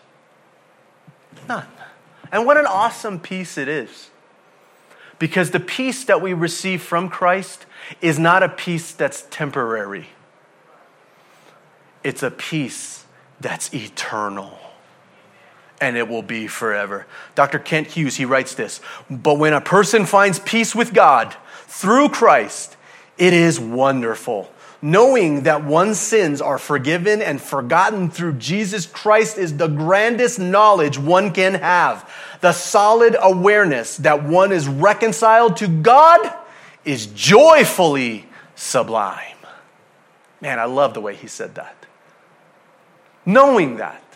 [1.47, 1.65] None.
[2.32, 4.11] And what an awesome peace it is.
[5.17, 7.65] Because the peace that we receive from Christ
[8.01, 10.09] is not a peace that's temporary,
[12.03, 13.03] it's a peace
[13.39, 14.59] that's eternal.
[15.82, 17.07] And it will be forever.
[17.34, 17.57] Dr.
[17.57, 22.77] Kent Hughes, he writes this But when a person finds peace with God through Christ,
[23.17, 24.51] it is wonderful
[24.82, 30.97] knowing that one's sins are forgiven and forgotten through Jesus Christ is the grandest knowledge
[30.97, 32.09] one can have.
[32.41, 36.34] The solid awareness that one is reconciled to God
[36.86, 39.25] is joyfully sublime.
[40.41, 41.86] Man, I love the way he said that.
[43.25, 44.09] Knowing that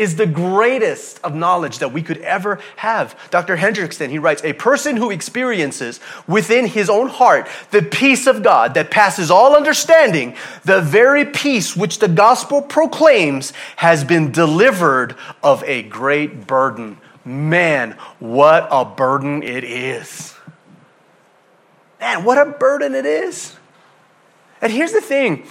[0.00, 3.14] is the greatest of knowledge that we could ever have.
[3.30, 3.58] Dr.
[3.58, 8.72] Hendriksen, he writes, a person who experiences within his own heart the peace of God
[8.74, 10.34] that passes all understanding,
[10.64, 16.96] the very peace which the gospel proclaims, has been delivered of a great burden.
[17.22, 20.34] Man, what a burden it is.
[22.00, 23.54] Man, what a burden it is.
[24.62, 25.46] And here's the thing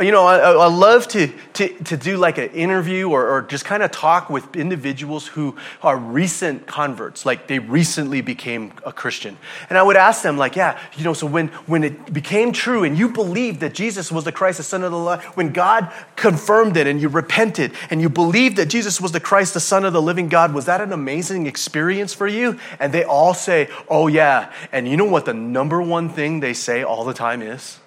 [0.00, 3.66] you know, I, I love to, to, to do like an interview or, or just
[3.66, 9.36] kind of talk with individuals who are recent converts, like they recently became a Christian.
[9.68, 12.82] And I would ask them, like, yeah, you know, so when, when it became true
[12.84, 15.92] and you believed that Jesus was the Christ, the Son of the Lord, when God
[16.16, 19.84] confirmed it and you repented and you believed that Jesus was the Christ, the Son
[19.84, 22.58] of the living God, was that an amazing experience for you?
[22.80, 24.50] And they all say, oh, yeah.
[24.72, 27.80] And you know what the number one thing they say all the time is?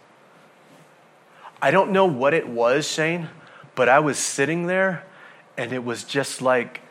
[1.62, 3.30] I don't know what it was, Shane,
[3.76, 5.06] but I was sitting there
[5.58, 6.82] and it was just like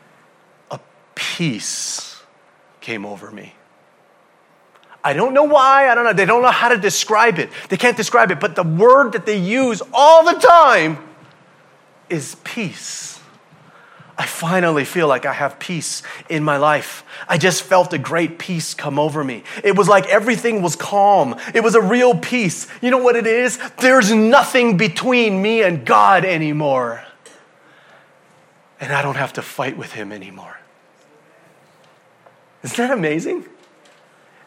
[0.69, 0.79] a
[1.15, 2.21] peace
[2.81, 3.53] came over me.
[5.03, 6.11] I don't know why, I don't know.
[6.11, 7.49] They don't know how to describe it.
[7.69, 10.97] They can't describe it, but the word that they use all the time
[12.09, 13.16] is peace.
[14.17, 17.03] I finally feel like I have peace in my life.
[17.27, 19.43] I just felt a great peace come over me.
[19.63, 21.35] It was like everything was calm.
[21.53, 22.67] It was a real peace.
[22.81, 23.59] You know what it is?
[23.79, 27.03] There's nothing between me and God anymore.
[28.79, 30.57] And I don't have to fight with Him anymore.
[32.63, 33.45] Isn't that amazing?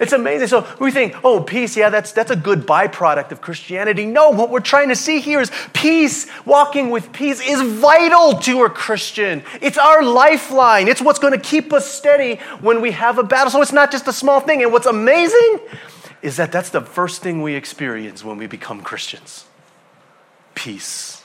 [0.01, 0.48] It's amazing.
[0.48, 4.07] So we think, oh, peace, yeah, that's, that's a good byproduct of Christianity.
[4.07, 8.64] No, what we're trying to see here is peace, walking with peace, is vital to
[8.64, 9.42] a Christian.
[9.61, 10.88] It's our lifeline.
[10.88, 13.51] It's what's going to keep us steady when we have a battle.
[13.51, 14.62] So it's not just a small thing.
[14.62, 15.61] And what's amazing
[16.22, 19.44] is that that's the first thing we experience when we become Christians
[20.55, 21.22] peace.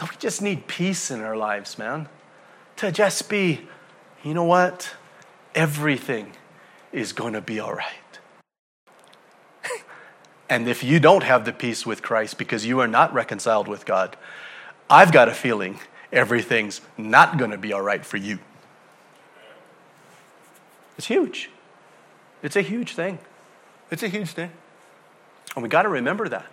[0.00, 2.08] We just need peace in our lives, man.
[2.76, 3.66] To just be,
[4.22, 4.94] you know what?
[5.54, 6.32] Everything
[6.92, 8.18] is going to be all right.
[10.48, 13.84] and if you don't have the peace with Christ because you are not reconciled with
[13.84, 14.16] God,
[14.90, 15.78] I've got a feeling
[16.12, 18.38] everything's not going to be all right for you.
[20.96, 21.50] It's huge.
[22.42, 23.18] It's a huge thing.
[23.90, 24.50] It's a huge thing.
[25.54, 26.46] And we got to remember that.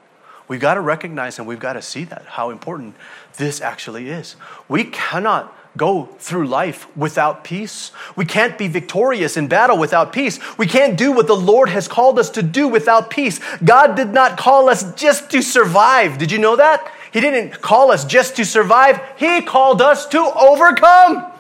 [0.48, 2.96] We've got to recognize and we've got to see that, how important
[3.38, 4.36] this actually is.
[4.68, 7.92] We cannot go through life without peace.
[8.16, 10.40] We can't be victorious in battle without peace.
[10.58, 13.40] We can't do what the Lord has called us to do without peace.
[13.64, 16.18] God did not call us just to survive.
[16.18, 16.92] Did you know that?
[17.12, 21.32] He didn't call us just to survive, He called us to overcome.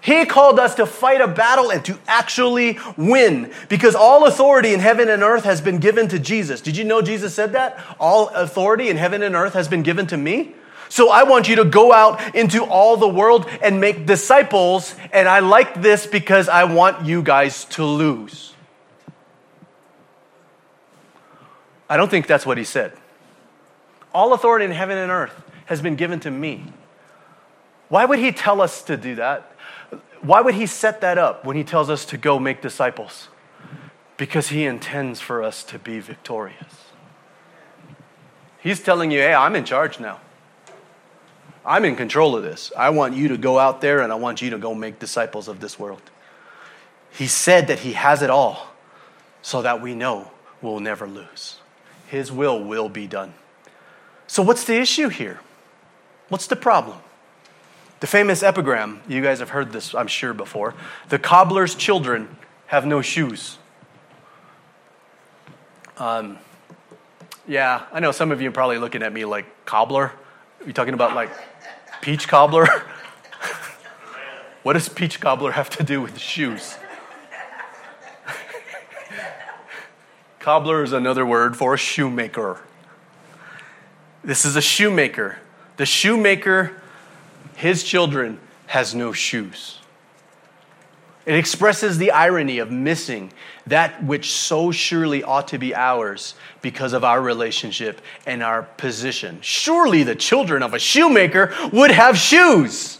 [0.00, 4.80] He called us to fight a battle and to actually win because all authority in
[4.80, 6.60] heaven and earth has been given to Jesus.
[6.60, 7.78] Did you know Jesus said that?
[7.98, 10.54] All authority in heaven and earth has been given to me.
[10.88, 14.94] So I want you to go out into all the world and make disciples.
[15.12, 18.54] And I like this because I want you guys to lose.
[21.88, 22.92] I don't think that's what he said.
[24.12, 26.72] All authority in heaven and earth has been given to me.
[27.88, 29.52] Why would he tell us to do that?
[30.20, 33.28] Why would he set that up when he tells us to go make disciples?
[34.16, 36.74] Because he intends for us to be victorious.
[38.58, 40.20] He's telling you, hey, I'm in charge now.
[41.68, 42.72] I'm in control of this.
[42.74, 45.48] I want you to go out there and I want you to go make disciples
[45.48, 46.00] of this world.
[47.10, 48.72] He said that He has it all
[49.42, 50.30] so that we know
[50.62, 51.58] we'll never lose.
[52.06, 53.34] His will will be done.
[54.26, 55.40] So, what's the issue here?
[56.30, 56.98] What's the problem?
[58.00, 60.74] The famous epigram, you guys have heard this, I'm sure, before.
[61.10, 62.34] The cobbler's children
[62.68, 63.58] have no shoes.
[65.98, 66.38] Um,
[67.46, 70.12] yeah, I know some of you are probably looking at me like, cobbler?
[70.60, 71.30] You're you talking about like
[72.08, 72.64] peach cobbler?
[74.62, 76.78] what does peach cobbler have to do with shoes?
[80.38, 82.62] cobbler is another word for a shoemaker.
[84.24, 85.36] This is a shoemaker.
[85.76, 86.80] The shoemaker,
[87.56, 89.77] his children, has no shoes.
[91.28, 93.34] It expresses the irony of missing
[93.66, 99.38] that which so surely ought to be ours because of our relationship and our position.
[99.42, 102.98] Surely the children of a shoemaker would have shoes.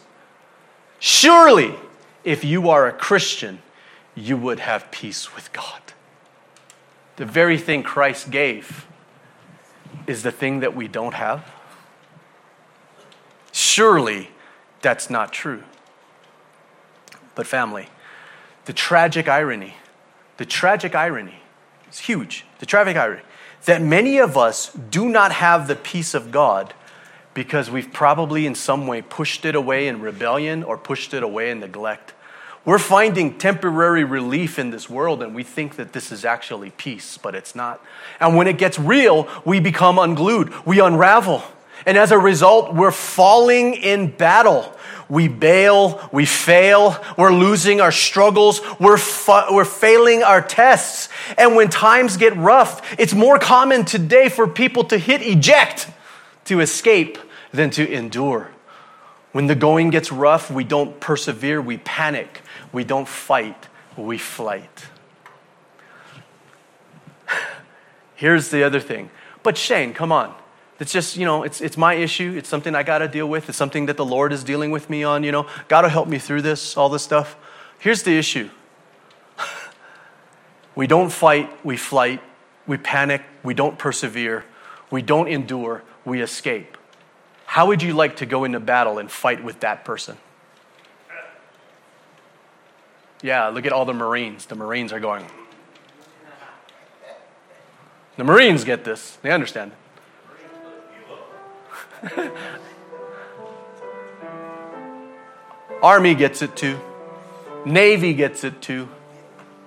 [0.99, 1.75] Surely,
[2.23, 3.63] if you are a Christian,
[4.15, 5.81] you would have peace with God.
[7.17, 8.87] The very thing Christ gave
[10.07, 11.51] is the thing that we don't have.
[13.53, 14.29] Surely
[14.83, 15.63] that's not true.
[17.35, 17.89] But, family,
[18.69, 19.73] the tragic irony,
[20.37, 21.41] the tragic irony,
[21.87, 23.23] it's huge, the tragic irony,
[23.65, 26.75] that many of us do not have the peace of God
[27.33, 31.51] because we've probably in some way pushed it away in rebellion or pushed it away
[31.51, 32.13] in neglect.
[32.67, 37.17] We're finding temporary relief in this world and we think that this is actually peace,
[37.17, 37.83] but it's not.
[38.21, 41.43] And when it gets real, we become unglued, we unravel.
[41.87, 44.75] And as a result, we're falling in battle
[45.09, 48.99] we bail, we fail, we're losing our struggles, we're,
[49.51, 51.09] we're failing our tests.
[51.39, 55.89] And when times get rough, it's more common today for people to hit eject
[56.45, 57.19] to escape
[57.53, 58.51] than to endure.
[59.33, 64.89] When the going gets rough, we don't persevere, we panic, we don't fight, we flight.
[68.15, 69.11] Here's the other thing.
[69.43, 70.35] But Shane, come on.
[70.81, 72.35] It's just, you know, it's, it's my issue.
[72.37, 73.49] It's something I got to deal with.
[73.49, 75.47] It's something that the Lord is dealing with me on, you know.
[75.67, 77.37] God will help me through this, all this stuff.
[77.79, 78.49] Here's the issue
[80.75, 82.23] we don't fight, we flight.
[82.67, 84.45] We panic, we don't persevere.
[84.91, 86.77] We don't endure, we escape.
[87.47, 90.19] How would you like to go into battle and fight with that person?
[93.23, 94.47] Yeah, look at all the Marines.
[94.47, 95.27] The Marines are going.
[98.17, 99.73] The Marines get this, they understand.
[105.83, 106.79] Army gets it too.
[107.65, 108.89] Navy gets it too.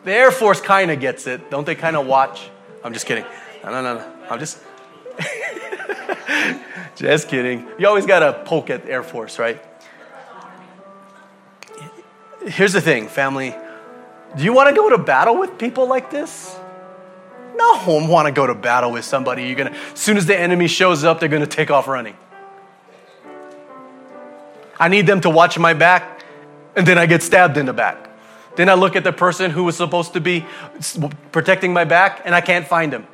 [0.04, 1.52] The Air Force kind of gets it.
[1.52, 2.50] Don't they kind of watch?
[2.84, 3.26] I'm just kidding.
[3.64, 4.14] No, no, no.
[4.30, 4.60] I'm just.
[6.96, 7.68] just kidding.
[7.78, 9.64] You always got to poke at Air Force, right?
[12.46, 13.56] Here's the thing, family.
[14.36, 16.58] Do you want to go to battle with people like this?
[17.56, 19.43] No one want to go to battle with somebody.
[19.43, 22.16] You're gonna, as soon as the enemy shows up, they're gonna take off running.
[24.80, 26.24] I need them to watch my back,
[26.76, 28.10] and then I get stabbed in the back.
[28.56, 30.45] Then I look at the person who was supposed to be
[31.32, 33.06] protecting my back, and I can't find him.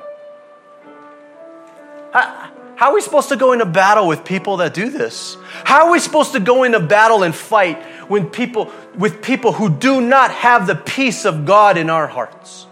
[2.12, 5.36] How are we supposed to go into battle with people that do this?
[5.64, 9.68] How are we supposed to go into battle and fight when people, with people who
[9.68, 12.67] do not have the peace of God in our hearts?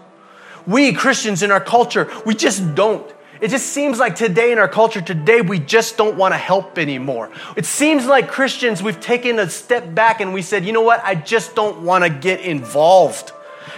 [0.67, 3.11] We Christians in our culture, we just don't.
[3.39, 6.77] It just seems like today in our culture, today, we just don't want to help
[6.77, 7.31] anymore.
[7.55, 11.03] It seems like Christians, we've taken a step back and we said, you know what,
[11.03, 13.31] I just don't want to get involved.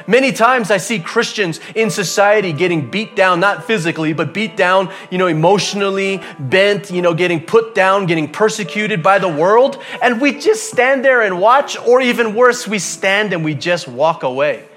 [0.08, 4.92] Many times I see Christians in society getting beat down, not physically, but beat down,
[5.12, 9.82] you know, emotionally, bent, you know, getting put down, getting persecuted by the world.
[10.02, 13.88] And we just stand there and watch, or even worse, we stand and we just
[13.90, 14.69] walk away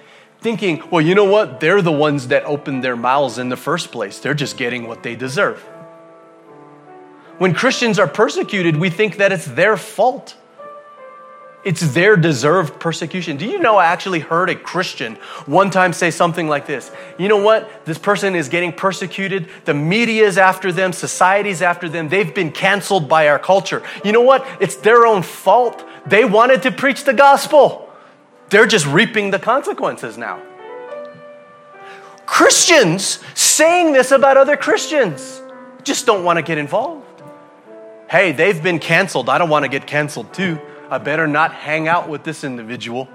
[0.43, 1.61] thinking, well, you know what?
[1.61, 4.19] They're the ones that opened their mouths in the first place.
[4.19, 5.61] They're just getting what they deserve.
[7.39, 10.37] When Christians are persecuted, we think that it's their fault.
[11.65, 13.37] It's their deserved persecution.
[13.37, 15.15] Do you know I actually heard a Christian
[15.47, 16.91] one time say something like this?
[17.19, 17.85] You know what?
[17.85, 19.49] This person is getting persecuted.
[19.65, 22.09] The media is after them, society's after them.
[22.09, 23.83] They've been canceled by our culture.
[24.05, 24.45] You know what?
[24.61, 25.85] It's their own fault.
[26.05, 27.92] They wanted to preach the gospel.
[28.53, 30.39] They're just reaping the consequences now.
[32.27, 35.41] Christians saying this about other Christians
[35.85, 37.23] just don't want to get involved.
[38.11, 39.31] Hey, they've been canceled.
[39.31, 40.61] I don't want to get canceled too.
[40.91, 43.09] I better not hang out with this individual.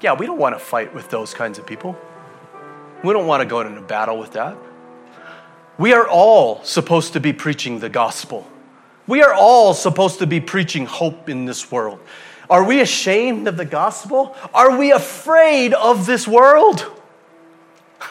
[0.00, 1.94] Yeah, we don't want to fight with those kinds of people.
[3.04, 4.56] We don't want to go into battle with that.
[5.76, 8.50] We are all supposed to be preaching the gospel.
[9.06, 12.00] We are all supposed to be preaching hope in this world.
[12.50, 14.36] Are we ashamed of the gospel?
[14.52, 16.84] Are we afraid of this world?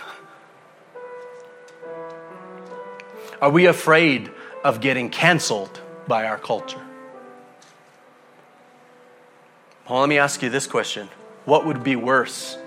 [3.42, 4.32] Are we afraid
[4.64, 6.82] of getting canceled by our culture?
[9.90, 11.10] Well, let me ask you this question
[11.46, 12.58] What would be worse?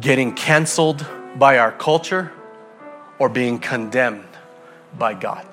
[0.00, 1.06] Getting canceled
[1.36, 2.32] by our culture
[3.18, 4.24] or being condemned
[4.96, 5.46] by God?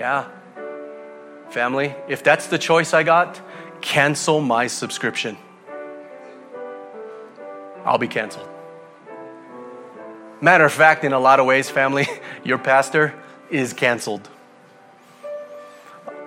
[0.00, 0.28] Yeah.
[1.50, 3.38] Family, if that's the choice I got,
[3.82, 5.36] cancel my subscription.
[7.84, 8.48] I'll be canceled.
[10.40, 12.06] Matter of fact, in a lot of ways, family,
[12.44, 13.14] your pastor
[13.50, 14.26] is canceled.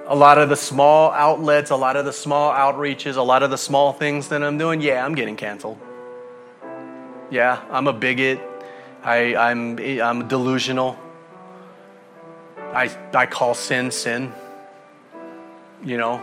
[0.05, 3.49] A lot of the small outlets, a lot of the small outreaches, a lot of
[3.49, 5.79] the small things that I'm doing, yeah, I'm getting canceled.
[7.31, 8.39] Yeah, I'm a bigot.
[9.03, 10.99] I, I'm, I'm delusional.
[12.73, 14.33] I, I call sin sin.
[15.83, 16.17] You know,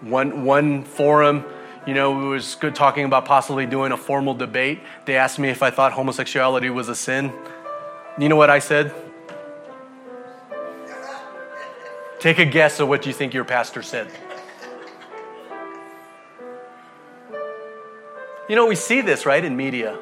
[0.00, 1.44] one, one forum,
[1.86, 4.80] you know, we was good talking about possibly doing a formal debate.
[5.04, 7.32] They asked me if I thought homosexuality was a sin.
[8.18, 8.94] You know what I said?
[12.20, 14.08] Take a guess of what you think your pastor said.
[18.48, 19.98] You know, we see this, right, in media.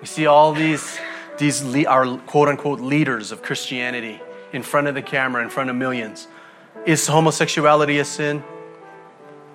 [0.00, 0.98] We see all these,
[1.38, 4.20] these our quote unquote leaders of Christianity
[4.56, 6.26] in front of the camera, in front of millions.
[6.84, 8.42] Is homosexuality a sin?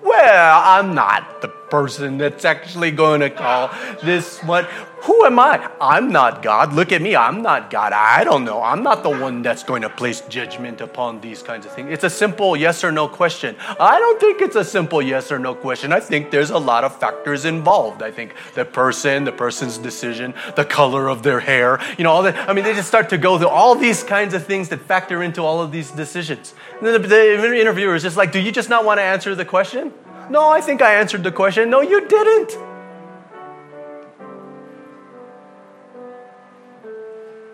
[0.02, 3.70] Well, I'm not the person that's actually going to call
[4.02, 4.66] this one.
[5.06, 5.70] Who am I?
[5.80, 6.74] I'm not God.
[6.74, 7.16] Look at me.
[7.16, 7.94] I'm not God.
[7.94, 8.62] I don't know.
[8.62, 11.88] I'm not the one that's going to place judgment upon these kinds of things.
[11.90, 13.56] It's a simple yes or no question.
[13.80, 15.92] I don't think it's a simple yes or no question.
[15.94, 18.02] I think there's a lot of factors involved.
[18.02, 22.22] I think the person, the person's decision, the color of their hair, you know, all
[22.24, 22.36] that.
[22.48, 25.22] I mean, they just start to go through all these kinds of things that factor
[25.22, 26.54] into all of these decisions.
[26.82, 29.94] The, the interviewer is just like, Do you just not want to answer the question?
[30.30, 31.70] No, I think I answered the question.
[31.70, 32.56] No, you didn't.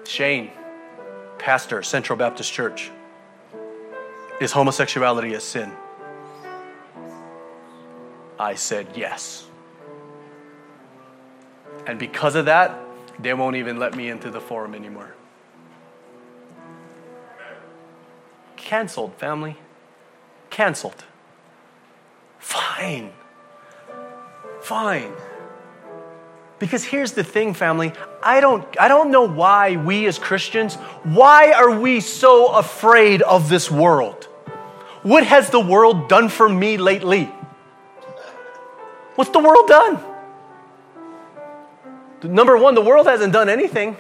[0.07, 0.51] Shane,
[1.39, 2.91] pastor, Central Baptist Church.
[4.41, 5.73] Is homosexuality a sin?
[8.39, 9.47] I said yes.
[11.87, 12.79] And because of that,
[13.19, 15.15] they won't even let me into the forum anymore.
[18.57, 19.57] Canceled, family.
[20.51, 21.05] Canceled.
[22.49, 23.13] Fine.
[24.63, 25.13] Fine.
[26.59, 27.93] Because here's the thing, family.
[28.23, 33.51] I don't, I don't know why we as Christians, why are we so afraid of
[33.51, 34.25] this world?
[35.03, 37.25] What has the world done for me lately?
[39.17, 40.03] What's the world done?
[42.23, 43.99] Number one, the world hasn't done anything.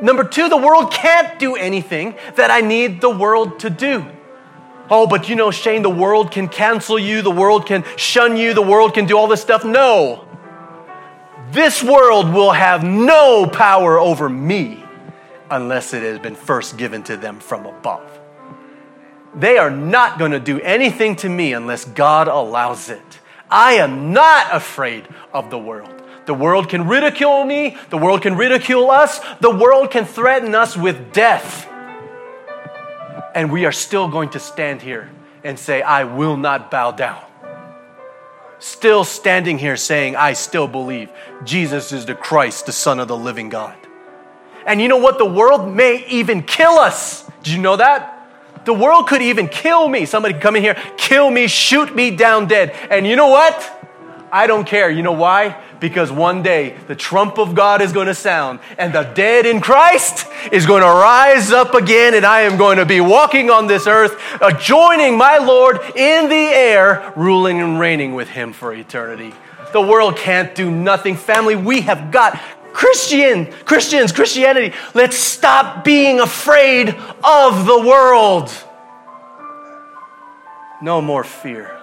[0.00, 4.06] Number two, the world can't do anything that I need the world to do.
[4.90, 8.54] Oh, but you know, Shane, the world can cancel you, the world can shun you,
[8.54, 9.64] the world can do all this stuff.
[9.64, 10.26] No.
[11.52, 14.82] This world will have no power over me
[15.48, 18.20] unless it has been first given to them from above.
[19.34, 23.20] They are not going to do anything to me unless God allows it.
[23.48, 26.02] I am not afraid of the world.
[26.26, 30.76] The world can ridicule me, the world can ridicule us, the world can threaten us
[30.76, 31.69] with death.
[33.34, 35.10] And we are still going to stand here
[35.44, 37.22] and say, I will not bow down
[38.60, 41.10] still standing here saying, I still believe
[41.44, 43.76] Jesus is the Christ, the Son of the living God.
[44.66, 45.18] And you know what?
[45.18, 47.24] The world may even kill us.
[47.42, 48.16] Did you know that?
[48.66, 50.04] The world could even kill me.
[50.04, 52.72] Somebody come in here, kill me, shoot me down dead.
[52.90, 53.79] And you know what?
[54.32, 54.90] I don't care.
[54.90, 55.60] You know why?
[55.80, 59.60] Because one day the trump of God is going to sound and the dead in
[59.60, 63.66] Christ is going to rise up again and I am going to be walking on
[63.66, 64.20] this earth,
[64.60, 69.32] joining my Lord in the air, ruling and reigning with him for eternity.
[69.72, 71.16] The world can't do nothing.
[71.16, 72.40] Family, we have got
[72.72, 74.76] Christian, Christians, Christianity.
[74.94, 76.90] Let's stop being afraid
[77.24, 78.52] of the world.
[80.82, 81.79] No more fear.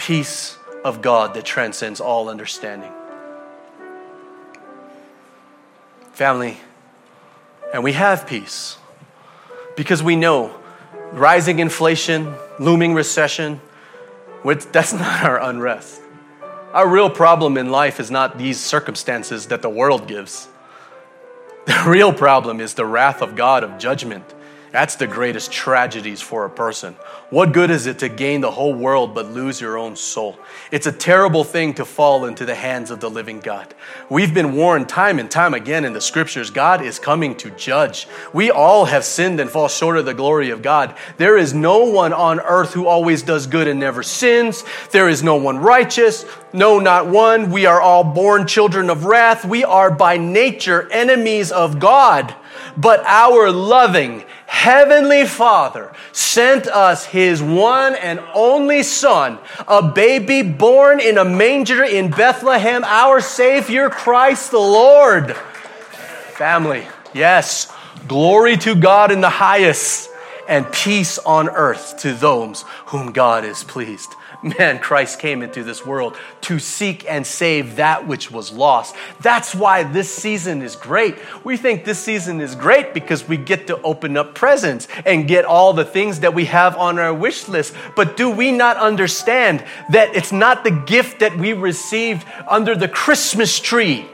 [0.00, 2.90] Peace of God that transcends all understanding.
[6.12, 6.56] Family,
[7.74, 8.78] and we have peace
[9.76, 10.54] because we know
[11.12, 13.60] rising inflation, looming recession,
[14.72, 16.00] that's not our unrest.
[16.72, 20.48] Our real problem in life is not these circumstances that the world gives.
[21.66, 24.24] The real problem is the wrath of God of judgment
[24.72, 26.94] That's the greatest tragedies for a person.
[27.30, 30.38] What good is it to gain the whole world but lose your own soul?
[30.70, 33.74] It's a terrible thing to fall into the hands of the living God.
[34.08, 38.06] We've been warned time and time again in the scriptures God is coming to judge.
[38.32, 40.96] We all have sinned and fall short of the glory of God.
[41.16, 44.62] There is no one on earth who always does good and never sins.
[44.92, 47.50] There is no one righteous, no, not one.
[47.50, 49.44] We are all born children of wrath.
[49.44, 52.34] We are by nature enemies of God.
[52.76, 59.38] But our loving, Heavenly Father sent us His one and only Son,
[59.68, 65.36] a baby born in a manger in Bethlehem, our Savior Christ the Lord.
[66.34, 66.84] Family,
[67.14, 67.72] yes,
[68.08, 70.10] glory to God in the highest,
[70.48, 74.14] and peace on earth to those whom God is pleased.
[74.42, 78.96] Man, Christ came into this world to seek and save that which was lost.
[79.20, 81.16] That's why this season is great.
[81.44, 85.44] We think this season is great because we get to open up presents and get
[85.44, 87.74] all the things that we have on our wish list.
[87.94, 92.88] But do we not understand that it's not the gift that we received under the
[92.88, 94.06] Christmas tree,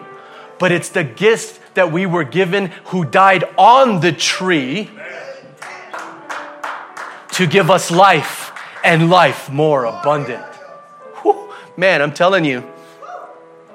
[0.59, 4.91] but it's the gift that we were given who died on the tree
[7.35, 8.47] to give us life
[8.87, 10.45] and life more abundant.
[11.22, 12.64] Whew, man, I'm telling you,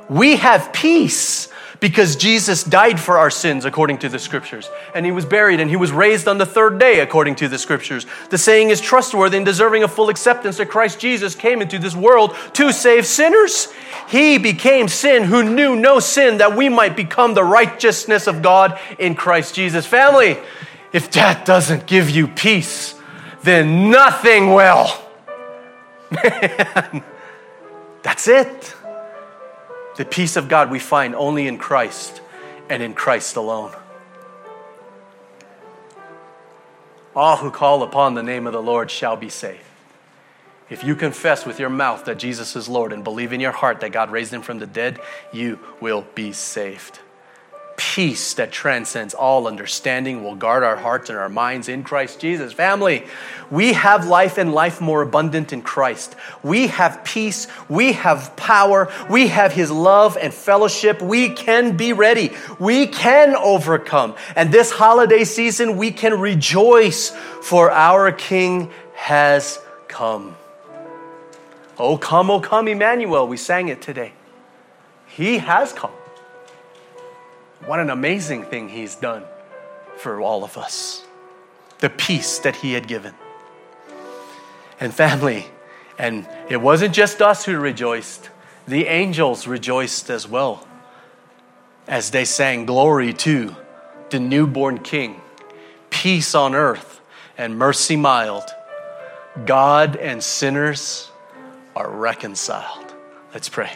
[0.09, 1.49] we have peace
[1.81, 4.69] because Jesus died for our sins according to the scriptures.
[4.95, 7.57] And he was buried and he was raised on the third day according to the
[7.57, 8.05] scriptures.
[8.29, 11.95] The saying is trustworthy and deserving of full acceptance that Christ Jesus came into this
[11.95, 13.67] world to save sinners.
[14.07, 18.79] He became sin who knew no sin that we might become the righteousness of God
[18.97, 19.85] in Christ Jesus.
[19.85, 20.37] Family,
[20.93, 22.95] if that doesn't give you peace,
[23.43, 24.87] then nothing will.
[26.11, 27.03] Man,
[28.03, 28.75] that's it.
[29.97, 32.21] The peace of God we find only in Christ
[32.69, 33.73] and in Christ alone.
[37.15, 39.59] All who call upon the name of the Lord shall be saved.
[40.69, 43.81] If you confess with your mouth that Jesus is Lord and believe in your heart
[43.81, 44.99] that God raised him from the dead,
[45.33, 46.99] you will be saved
[47.81, 52.53] peace that transcends all understanding will guard our hearts and our minds in Christ Jesus.
[52.53, 53.05] Family,
[53.49, 56.15] we have life and life more abundant in Christ.
[56.43, 57.47] We have peace.
[57.67, 58.93] We have power.
[59.09, 61.01] We have His love and fellowship.
[61.01, 62.33] We can be ready.
[62.59, 64.15] We can overcome.
[64.35, 67.09] And this holiday season, we can rejoice
[67.41, 69.57] for our King has
[69.87, 70.35] come.
[71.79, 73.27] Oh, come, oh, come, Emmanuel.
[73.27, 74.13] We sang it today.
[75.07, 75.91] He has come.
[77.65, 79.23] What an amazing thing He's done
[79.97, 81.05] for all of us.
[81.79, 83.13] The peace that He had given.
[84.79, 85.45] And family,
[85.97, 88.29] and it wasn't just us who rejoiced,
[88.67, 90.67] the angels rejoiced as well
[91.87, 93.55] as they sang glory to
[94.09, 95.21] the newborn King,
[95.89, 97.01] peace on earth
[97.37, 98.43] and mercy mild.
[99.45, 101.09] God and sinners
[101.75, 102.93] are reconciled.
[103.33, 103.71] Let's pray.